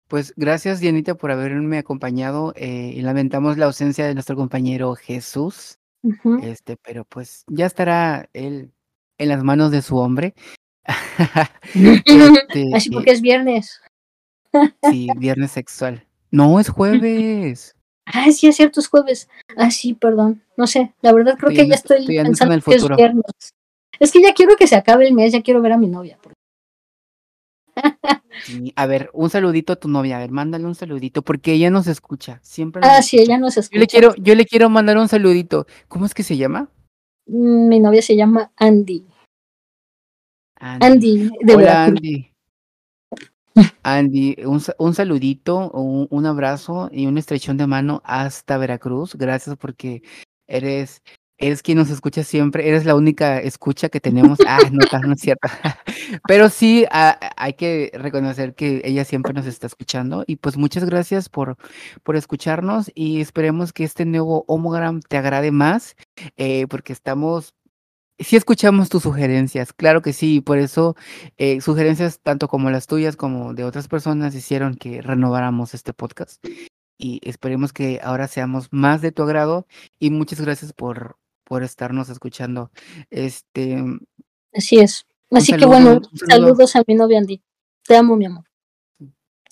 [0.07, 2.53] pues gracias, Dianita, por haberme acompañado.
[2.55, 5.77] Eh, y lamentamos la ausencia de nuestro compañero Jesús.
[6.41, 8.73] Este, pero pues ya estará él
[9.19, 10.33] en las manos de su hombre.
[11.75, 13.79] este, Así porque es viernes.
[14.89, 16.05] sí, viernes sexual.
[16.31, 17.75] No, es jueves.
[18.13, 19.29] Ah, sí, es cierto, es jueves.
[19.55, 20.43] Ah, sí, perdón.
[20.57, 23.53] No sé, la verdad creo que ya estoy, pensando que es viernes.
[23.99, 26.17] Es que ya quiero que se acabe el mes, ya quiero ver a mi novia.
[28.75, 31.87] a ver, un saludito a tu novia, a ver, mándale un saludito, porque ella nos
[31.87, 32.81] escucha, siempre.
[32.83, 33.75] ah, sí, ella nos escucha.
[33.75, 35.65] Yo le quiero, yo le quiero mandar un saludito.
[35.87, 36.69] ¿Cómo es que se llama?
[37.27, 39.05] Mm, mi novia se llama Andy.
[40.55, 42.30] Andy, de Hola, Andy.
[43.83, 49.15] Andy, un, un saludito, un, un, abrazo y un estrechón de mano hasta Veracruz.
[49.15, 50.01] Gracias porque
[50.47, 51.01] eres
[51.41, 54.39] eres quien nos escucha siempre, eres la única escucha que tenemos.
[54.51, 55.47] Ah, no, no es cierto.
[56.27, 60.25] Pero sí, ah, hay que reconocer que ella siempre nos está escuchando.
[60.27, 61.55] Y pues muchas gracias por,
[62.03, 65.95] por escucharnos y esperemos que este nuevo homogram te agrade más,
[66.35, 67.53] eh, porque estamos
[68.23, 70.95] sí escuchamos tus sugerencias, claro que sí, por eso
[71.37, 76.43] eh, sugerencias tanto como las tuyas como de otras personas hicieron que renováramos este podcast
[77.01, 79.65] y esperemos que ahora seamos más de tu agrado
[79.99, 82.71] y muchas gracias por, por estarnos escuchando.
[83.09, 83.83] Este.
[84.53, 85.05] Así es.
[85.31, 87.41] Así que bueno, saludos a mi novia Andy.
[87.83, 88.45] Te amo, mi amor.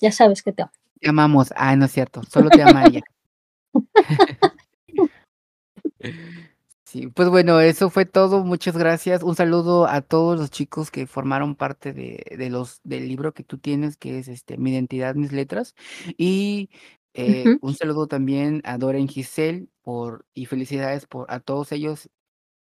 [0.00, 0.72] Ya sabes que te amo.
[1.00, 1.52] Te amamos.
[1.56, 2.22] Ay, no es cierto.
[2.24, 3.02] Solo te ama ella.
[6.90, 8.42] Sí, pues bueno, eso fue todo.
[8.42, 9.22] Muchas gracias.
[9.22, 13.44] Un saludo a todos los chicos que formaron parte de, de los del libro que
[13.44, 15.76] tú tienes, que es este Mi identidad, mis letras.
[16.18, 16.68] Y
[17.14, 22.10] eh, un saludo también a Dora y Giselle por, y felicidades por a todos ellos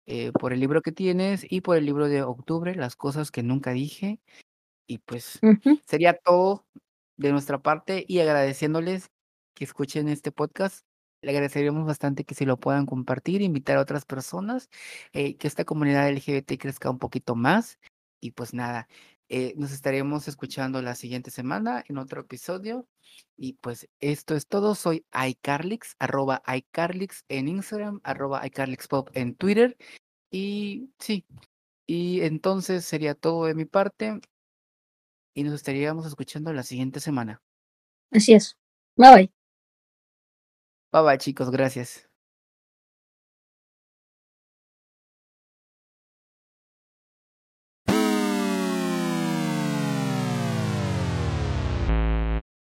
[0.06, 3.41] eh, por el libro que tienes y por el libro de octubre, Las cosas que
[3.41, 4.19] nunca dije.
[4.88, 5.40] Y pues
[5.88, 6.68] sería todo
[7.18, 9.10] de nuestra parte y agradeciéndoles
[9.56, 10.85] que escuchen este podcast.
[11.24, 14.70] Le agradeceríamos bastante que si lo puedan compartir, invitar a otras personas,
[15.14, 17.80] eh, que esta comunidad LGBT crezca un poquito más.
[18.20, 18.88] Y pues nada,
[19.30, 22.88] eh, nos estaremos escuchando la siguiente semana en otro episodio.
[23.38, 24.76] Y pues esto es todo.
[24.76, 29.78] Soy iCarlix, arroba iCarlix en Instagram, arroba iCarlixPop en Twitter.
[30.30, 31.26] Y sí,
[31.88, 34.20] y entonces sería todo de mi parte
[35.36, 37.41] y nos estaríamos escuchando la siguiente semana.
[38.12, 38.58] Así es.
[38.95, 39.43] Bye bye.
[40.94, 42.10] Bye bye chicos, gracias.